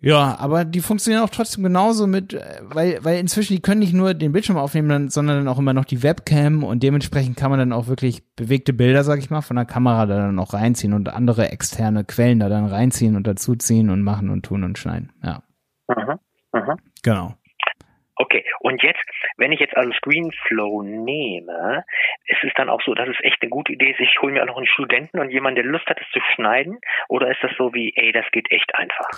[0.00, 3.94] Ja, aber die funktionieren auch trotzdem genauso mit, äh, weil, weil inzwischen die können nicht
[3.94, 7.58] nur den Bildschirm aufnehmen, sondern dann auch immer noch die Webcam und dementsprechend kann man
[7.58, 10.92] dann auch wirklich bewegte Bilder, sag ich mal, von der Kamera da dann auch reinziehen
[10.92, 15.12] und andere externe Quellen da dann reinziehen und dazuziehen und machen und tun und schneiden.
[15.24, 15.42] Ja.
[15.88, 16.20] Aha,
[16.52, 16.76] aha.
[17.02, 17.34] Genau.
[18.20, 19.00] Okay, und jetzt,
[19.36, 21.84] wenn ich jetzt also Screenflow nehme,
[22.26, 24.42] ist es dann auch so, dass es echt eine gute Idee ist, ich hole mir
[24.42, 26.80] auch noch einen Studenten und jemanden, der Lust hat, es zu schneiden?
[27.08, 29.08] Oder ist das so wie, ey, das geht echt einfach?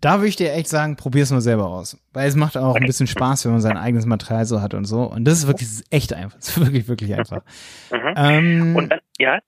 [0.00, 1.98] Da würde ich dir echt sagen, probier es nur selber aus.
[2.12, 4.84] Weil es macht auch ein bisschen Spaß, wenn man sein eigenes Material so hat und
[4.84, 5.02] so.
[5.02, 6.38] Und das ist wirklich das ist echt einfach.
[6.38, 7.42] Das ist wirklich, wirklich einfach.
[7.90, 8.14] Mhm.
[8.16, 9.40] Ähm, und dann, ja,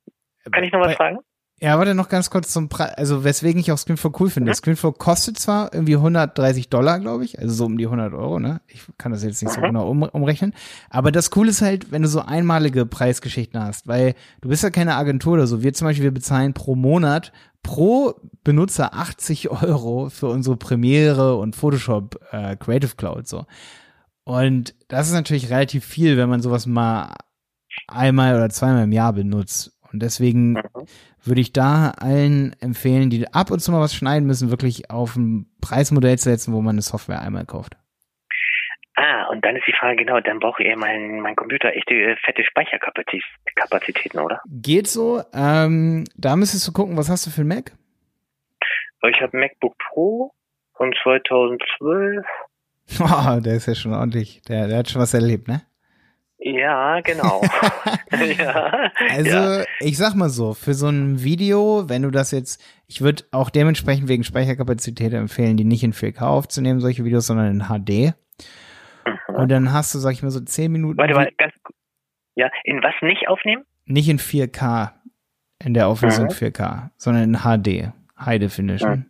[0.50, 1.18] kann ich noch was bei, fragen?
[1.62, 4.50] Ja, warte noch ganz kurz zum Preis, also weswegen ich auch Screenflow cool finde.
[4.50, 4.54] Mhm.
[4.54, 8.62] Screenflow kostet zwar irgendwie 130 Dollar, glaube ich, also so um die 100 Euro, ne?
[8.66, 9.54] Ich kann das jetzt nicht mhm.
[9.54, 10.54] so genau um, umrechnen.
[10.88, 14.70] Aber das Coole ist halt, wenn du so einmalige Preisgeschichten hast, weil du bist ja
[14.70, 15.62] keine Agentur oder so.
[15.62, 17.30] Wir zum Beispiel, wir bezahlen pro Monat
[17.62, 23.44] pro Benutzer 80 Euro für unsere Premiere und Photoshop äh, Creative Cloud so.
[24.24, 27.12] Und das ist natürlich relativ viel, wenn man sowas mal
[27.86, 29.72] einmal oder zweimal im Jahr benutzt.
[29.92, 30.62] Und deswegen mhm.
[31.22, 35.16] würde ich da allen empfehlen, die ab und zu mal was schneiden müssen, wirklich auf
[35.16, 37.76] ein Preismodell zu setzen, wo man eine Software einmal kauft.
[38.96, 42.16] Ah, und dann ist die Frage, genau, dann brauche ich mein, mein Computer echte äh,
[42.16, 44.42] fette Speicherkapazitäten, oder?
[44.46, 45.22] Geht so.
[45.32, 47.72] Ähm, da müsstest du gucken, was hast du für ein Mac?
[49.08, 50.32] Ich habe MacBook Pro
[50.76, 52.26] von 2012.
[52.98, 54.42] Oh, der ist ja schon ordentlich.
[54.48, 55.62] Der, der hat schon was erlebt, ne?
[56.42, 57.42] Ja, genau.
[58.38, 59.64] ja, also ja.
[59.80, 63.50] ich sag mal so, für so ein Video, wenn du das jetzt, ich würde auch
[63.50, 68.14] dementsprechend wegen Speicherkapazität empfehlen, die nicht in 4K aufzunehmen, solche Videos, sondern in HD.
[69.04, 69.34] Mhm.
[69.34, 70.96] Und dann hast du, sag ich mal, so 10 Minuten.
[70.96, 71.52] Warte, warte, ganz,
[72.36, 73.64] ja, in was nicht aufnehmen?
[73.84, 74.92] Nicht in 4K,
[75.62, 76.30] in der Auflösung mhm.
[76.30, 77.92] 4K, sondern in HD.
[78.24, 78.90] High Definition.
[78.90, 79.04] Mhm.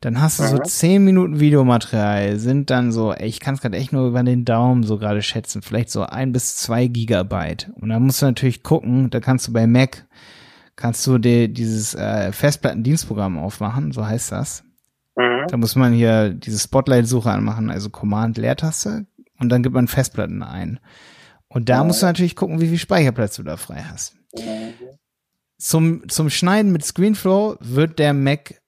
[0.00, 0.64] Dann hast du so mhm.
[0.64, 4.82] zehn Minuten Videomaterial, sind dann so, ich kann es gerade echt nur über den Daumen
[4.82, 7.70] so gerade schätzen, vielleicht so ein bis zwei Gigabyte.
[7.80, 10.06] Und dann musst du natürlich gucken, da kannst du bei Mac,
[10.76, 14.64] kannst du dir dieses äh, Festplattendienstprogramm aufmachen, so heißt das.
[15.16, 15.46] Mhm.
[15.48, 19.06] Da muss man hier diese Spotlight-Suche anmachen, also Command-Leertaste,
[19.38, 20.80] und dann gibt man Festplatten ein.
[21.48, 24.16] Und da musst du natürlich gucken, wie viel Speicherplatz du da frei hast.
[24.36, 24.94] Mhm
[25.64, 28.60] zum, zum Schneiden mit Screenflow wird der Mac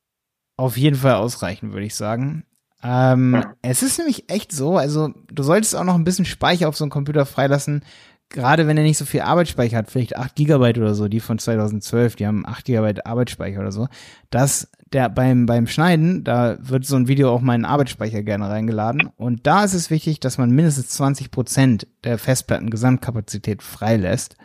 [0.57, 2.45] auf jeden Fall ausreichen, würde ich sagen.
[2.83, 3.55] Ähm, ja.
[3.61, 6.85] Es ist nämlich echt so, also du solltest auch noch ein bisschen Speicher auf so
[6.85, 7.85] einem Computer freilassen,
[8.31, 11.39] gerade wenn er nicht so viel Arbeitsspeicher hat, vielleicht 8 Gigabyte oder so, die von
[11.39, 13.89] 2012, die haben 8 Gigabyte Arbeitsspeicher oder so,
[14.31, 18.49] dass der beim, beim Schneiden, da wird so ein Video auch mal in Arbeitsspeicher gerne
[18.49, 19.11] reingeladen.
[19.17, 24.37] Und da ist es wichtig, dass man mindestens 20 Prozent der Festplatten Gesamtkapazität freilässt,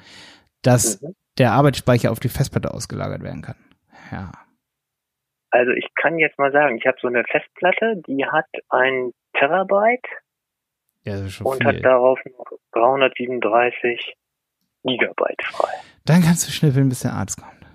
[0.64, 1.16] dass mhm.
[1.38, 3.56] Der Arbeitsspeicher auf die Festplatte ausgelagert werden kann.
[4.12, 4.32] Ja.
[5.50, 10.08] Also ich kann jetzt mal sagen, ich habe so eine Festplatte, die hat ein Terabyte
[11.04, 11.66] ja, und viel.
[11.66, 14.16] hat darauf noch 337
[14.84, 15.74] Gigabyte frei.
[16.06, 17.66] Dann kannst du schnippeln, bis der Arzt kommt.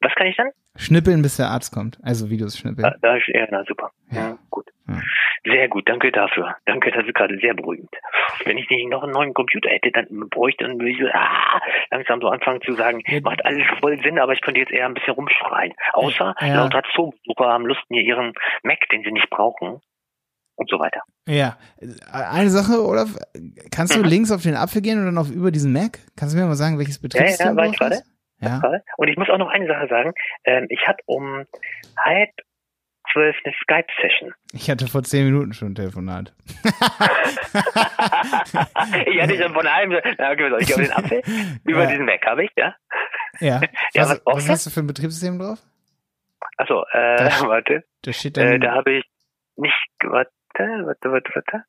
[0.00, 0.50] Was kann ich dann?
[0.76, 1.98] Schnippeln, bis der Arzt kommt.
[2.02, 2.82] Also Videos schnippeln.
[2.82, 3.90] Da, da ist, ja, na super.
[4.10, 4.38] Ja, Ja.
[4.50, 4.66] gut.
[4.88, 5.00] Ja.
[5.44, 6.54] Sehr gut, danke dafür.
[6.66, 7.90] Danke, das ist gerade sehr beruhigend.
[8.44, 11.60] Wenn ich nicht noch einen neuen Computer hätte, dann bräuchte dann würde ich so, ah,
[11.90, 13.20] langsam so anfangen zu sagen, Ja.
[13.22, 15.72] macht alles voll Sinn, aber ich könnte jetzt eher ein bisschen rumschreien.
[15.94, 16.54] Außer Ja.
[16.54, 19.80] lauter Zoobesucher haben Lust, mir ihren Mac, den sie nicht brauchen,
[20.54, 21.00] und so weiter.
[21.26, 21.56] Ja,
[22.12, 23.08] eine Sache, Olaf,
[23.74, 24.04] kannst du Mhm.
[24.04, 25.98] links auf den Apfel gehen und dann auf über diesen Mac?
[26.16, 28.04] Kannst du mir mal sagen, welches Betriebssystem war du ich drauf hast?
[28.42, 28.60] Ja,
[28.96, 30.12] Und ich muss auch noch eine Sache sagen.
[30.44, 31.44] Ähm, ich habe um
[32.04, 32.30] halb
[33.12, 34.32] zwölf eine Skype-Session.
[34.52, 36.32] ich hatte vor zehn Minuten schon ein Telefonat.
[39.06, 41.22] ich hatte schon von einem, na, okay, ich glaube den Apfel,
[41.64, 41.86] über Ja.
[41.90, 42.74] diesen Mac habe ich, ja.
[43.40, 43.60] Ja,
[43.94, 45.58] Ja, was, was hast du für ein Betriebssystem drauf?
[46.56, 47.84] Achso, äh, warte.
[48.02, 49.04] Da steht Äh, dann, da habe ich
[49.56, 49.74] nicht,
[50.04, 51.64] warte, warte, warte, warte.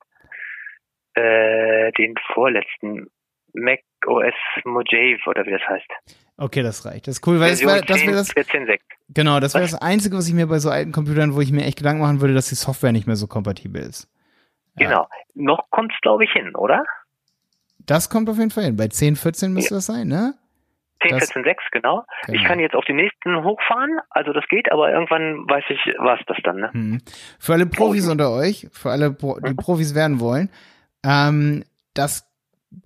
[1.16, 3.08] Äh, den vorletzten
[3.54, 4.34] Mac OS
[4.66, 5.88] Mojave oder wie das heißt.
[6.38, 7.08] okay, das reicht.
[7.08, 8.80] Das ist cool, weil das wäre das, wär das, 14.6.
[9.10, 11.64] genau, das wäre das Einzige, was ich mir bei so alten Computern, wo ich mir
[11.66, 14.10] echt Gedanken machen würde, dass die Software nicht mehr so kompatibel ist.
[14.78, 14.88] Ja.
[14.88, 15.08] Genau.
[15.36, 16.84] Noch kommt's glaube ich hin, oder?
[17.86, 18.76] Das kommt auf jeden Fall hin.
[18.78, 20.34] Bei 10, 14 müsste das sein, ne?
[21.06, 22.06] 10, Das- 14.6, genau.
[22.28, 22.48] Ich Genau.
[22.48, 26.38] kann jetzt auf den nächsten hochfahren, also das geht, aber irgendwann weiß ich, was das
[26.44, 26.70] dann, ne?
[26.72, 27.02] Hm.
[27.40, 28.12] Für alle Profis Profi.
[28.12, 29.58] unter euch, für alle, Pro die Mhm.
[29.58, 30.50] Profis werden wollen,
[31.06, 32.26] ähm, das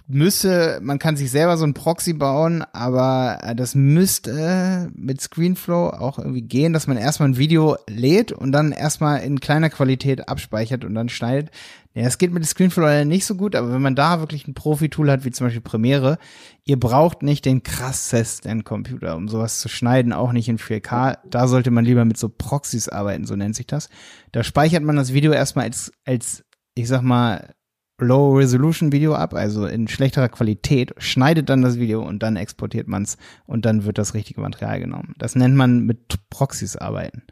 [0.08, 5.90] müsste, man kann sich selber so ein Proxy bauen, aber äh, das müsste mit Screenflow
[5.90, 10.30] auch irgendwie gehen, dass man erstmal ein Video lädt und dann erstmal in kleiner Qualität
[10.30, 11.52] abspeichert und dann schneidet.
[11.94, 15.10] Ja, es geht mit Screenflow nicht so gut, aber wenn man da wirklich ein Profi-Tool
[15.12, 16.20] hat, wie zum Beispiel Premiere,
[16.64, 21.18] ihr braucht nicht den krassesten Computer, um sowas zu schneiden, auch nicht in 4K.
[21.30, 23.90] Da sollte man lieber mit so Proxys arbeiten, so nennt sich das.
[24.32, 27.56] Da speichert man das Video erstmal als, als, ich sag mal,
[28.00, 33.66] Low-Resolution-Video ab, also in schlechterer Qualität, schneidet dann das Video und dann exportiert man's und
[33.66, 35.16] dann wird das richtige Material genommen.
[35.18, 37.24] Das nennt man mit Proxys arbeiten.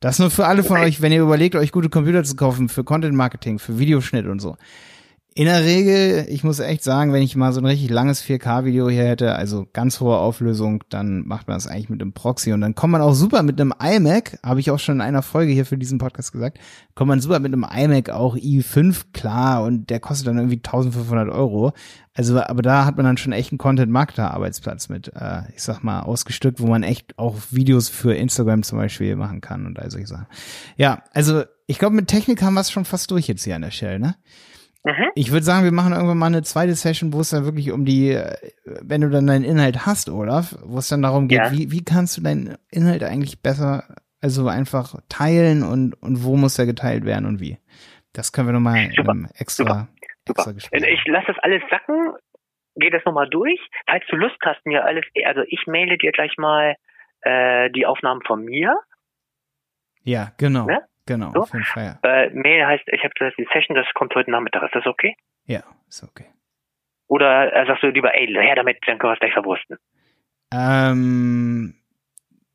[0.00, 0.86] Das nur für alle von Okay.
[0.86, 4.40] euch, wenn ihr überlegt, euch gute Computer zu kaufen für Content Marketing, für Videoschnitt und
[4.40, 4.56] so.
[5.38, 8.88] In der Regel, ich muss echt sagen, wenn ich mal so ein richtig langes 4K-Video
[8.88, 12.62] hier hätte, also ganz hohe Auflösung, dann macht man das eigentlich mit einem Proxy und
[12.62, 15.52] dann kommt man auch super mit einem iMac, habe ich auch schon in einer Folge
[15.52, 16.58] hier für diesen Podcast gesagt,
[16.94, 21.28] kommt man super mit einem iMac auch i5 klar und der kostet dann irgendwie 1500
[21.28, 21.74] Euro.
[22.14, 26.00] Also, aber da hat man dann schon echt einen Content-Marketer-Arbeitsplatz mit, äh, ich sag mal,
[26.00, 30.06] ausgestückt, wo man echt auch Videos für Instagram zum Beispiel machen kann und all solche
[30.06, 30.28] Sachen.
[30.78, 33.60] Ja, also ich glaube, mit Technik haben wir es schon fast durch jetzt hier an
[33.60, 34.14] der Stelle, ne?
[34.86, 35.10] Mhm.
[35.16, 37.84] Ich würde sagen, wir machen irgendwann mal eine zweite Session, wo es dann wirklich um
[37.84, 41.50] die, äh, wenn du dann deinen Inhalt hast, Olaf, wo es dann darum geht, Ja.
[41.52, 43.82] wie, wie kannst du deinen Inhalt eigentlich besser,
[44.20, 47.58] also einfach teilen und, und wo muss er geteilt werden und wie.
[48.12, 49.88] Das können wir nochmal Super, einem extra, Super.
[50.28, 50.84] extra Gespräch.
[50.88, 52.12] Ich lasse das alles sacken,
[52.76, 53.58] gehe das nochmal durch.
[53.88, 56.76] Falls du Lust hast, mir alles, also ich maile dir gleich mal
[57.22, 58.78] äh, die Aufnahmen von mir.
[60.04, 60.66] Ja, genau.
[60.66, 60.80] Ne?
[61.06, 61.44] Genau, So?
[61.52, 61.98] jeden Fall.
[62.02, 64.62] Äh, Mail heißt, ich habe gesagt, die Session, das kommt heute Nachmittag.
[64.64, 65.16] Ist das okay?
[65.44, 66.26] Ja, ist okay.
[67.08, 69.78] Oder äh, sagst du lieber, ey, her damit, dann können wir es gleich verwursten.
[70.52, 71.74] Ähm,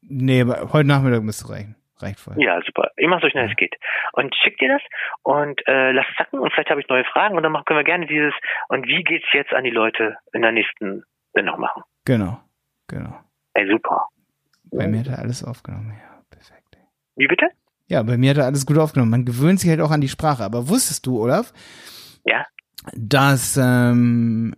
[0.01, 1.75] nee, aber heute Nachmittag müsste reichen.
[1.99, 2.33] Reicht voll.
[2.37, 2.89] Ja, super.
[2.97, 3.75] Ich mach so schnell es geht.
[4.13, 4.81] Und schick dir das
[5.21, 7.83] und äh, lass es sacken und vielleicht habe ich neue Fragen und dann können wir
[7.83, 8.33] gerne dieses
[8.69, 11.83] und wie geht's jetzt an die Leute in der nächsten Sendung machen.
[12.05, 12.39] Genau,
[12.87, 13.19] genau.
[13.53, 14.07] Ey, super.
[14.71, 15.93] Bei mir hat er alles aufgenommen.
[15.95, 16.77] Ja, perfekt.
[17.15, 17.49] Wie bitte?
[17.91, 19.11] Ja, bei mir hat er alles gut aufgenommen.
[19.11, 20.45] Man gewöhnt sich halt auch an die Sprache.
[20.45, 21.51] Aber wusstest du, Olaf,
[22.25, 22.45] Ja.
[22.95, 24.55] dass, ähm,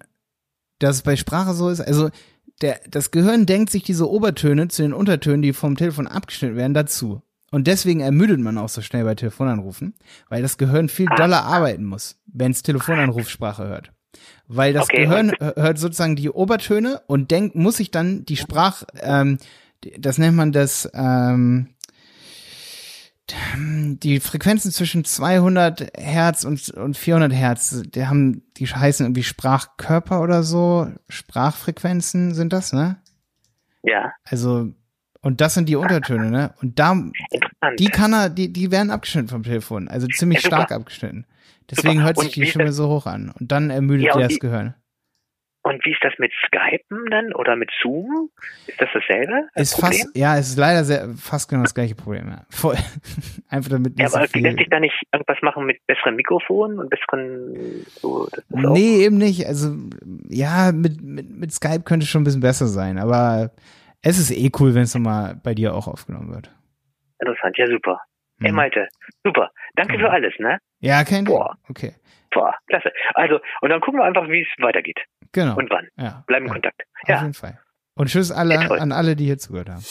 [0.78, 1.82] dass es bei Sprache so ist?
[1.82, 2.12] Also
[2.62, 6.76] der, das Gehirn denkt sich diese Obertöne zu den Untertönen, die vom Telefon abgeschnitten werden,
[6.76, 7.24] dazu.
[7.52, 9.96] Und deswegen ermüdet man auch so schnell bei Telefonanrufen,
[10.30, 11.16] weil das Gehirn viel Ah.
[11.16, 13.92] doller arbeiten muss, wenn es Telefonanrufsprache hört.
[14.48, 18.84] Weil das Okay, Gehirn hört sozusagen die Obertöne und denkt, muss sich dann die Sprach,
[19.02, 19.40] ähm,
[19.98, 21.70] das nennt man das, ähm,
[23.56, 30.22] die Frequenzen zwischen 200 Hertz und, und 400 Hertz, die haben, die heißen irgendwie Sprachkörper
[30.22, 32.98] oder so, Sprachfrequenzen sind das, ne?
[33.84, 34.14] Ja.
[34.24, 34.70] Also,
[35.22, 36.54] und das sind die Untertöne, ne?
[36.62, 36.96] Und da,
[37.80, 41.26] die kann er, die, die werden abgeschnitten vom Telefon, also ziemlich Ja, stark abgeschnitten.
[41.70, 42.06] Deswegen Super.
[42.06, 43.34] hört sich Und die Stimme so hoch an.
[43.40, 44.74] Und dann ermüdet Ja, dir das Gehirn.
[45.66, 48.30] Und wie ist das mit Skypen dann oder mit Zoom?
[48.68, 49.48] Ist das dasselbe?
[49.56, 52.28] Das ist fast, ja, es ist leider sehr, fast genau das gleiche Problem.
[52.28, 52.46] Ja.
[52.50, 52.76] Voll.
[53.50, 56.80] Einfach damit nicht ja, aber so lässt sich da nicht irgendwas machen mit besseren Mikrofonen
[56.80, 58.28] und besseren so?
[58.50, 59.48] nee, eben nicht.
[59.48, 59.74] Also
[60.28, 63.52] ja, mit, mit, mit Skype könnte es schon ein bisschen besser sein, aber
[64.02, 66.52] es ist eh cool, wenn es nochmal bei dir auch aufgenommen wird.
[67.20, 68.02] Interessant, ja super.
[68.40, 68.46] Hm.
[68.46, 68.90] Hey Malte,
[69.24, 69.50] super.
[69.76, 70.02] Danke hm.
[70.02, 70.60] für alles, ne?
[70.82, 71.58] Ja, kein Boah.
[71.70, 71.94] Okay.
[72.34, 72.92] Boah, klasse.
[73.14, 75.00] Also, und dann gucken wir einfach, wie es weitergeht.
[75.34, 75.58] Genau.
[75.58, 75.88] Und wann.
[75.98, 76.24] Ja.
[76.28, 76.54] Bleiben in ja.
[76.54, 76.82] Kontakt.
[77.04, 77.60] Auf jeden Fall.
[77.96, 79.84] Und tschüss alle, an alle, die hier zugehört haben.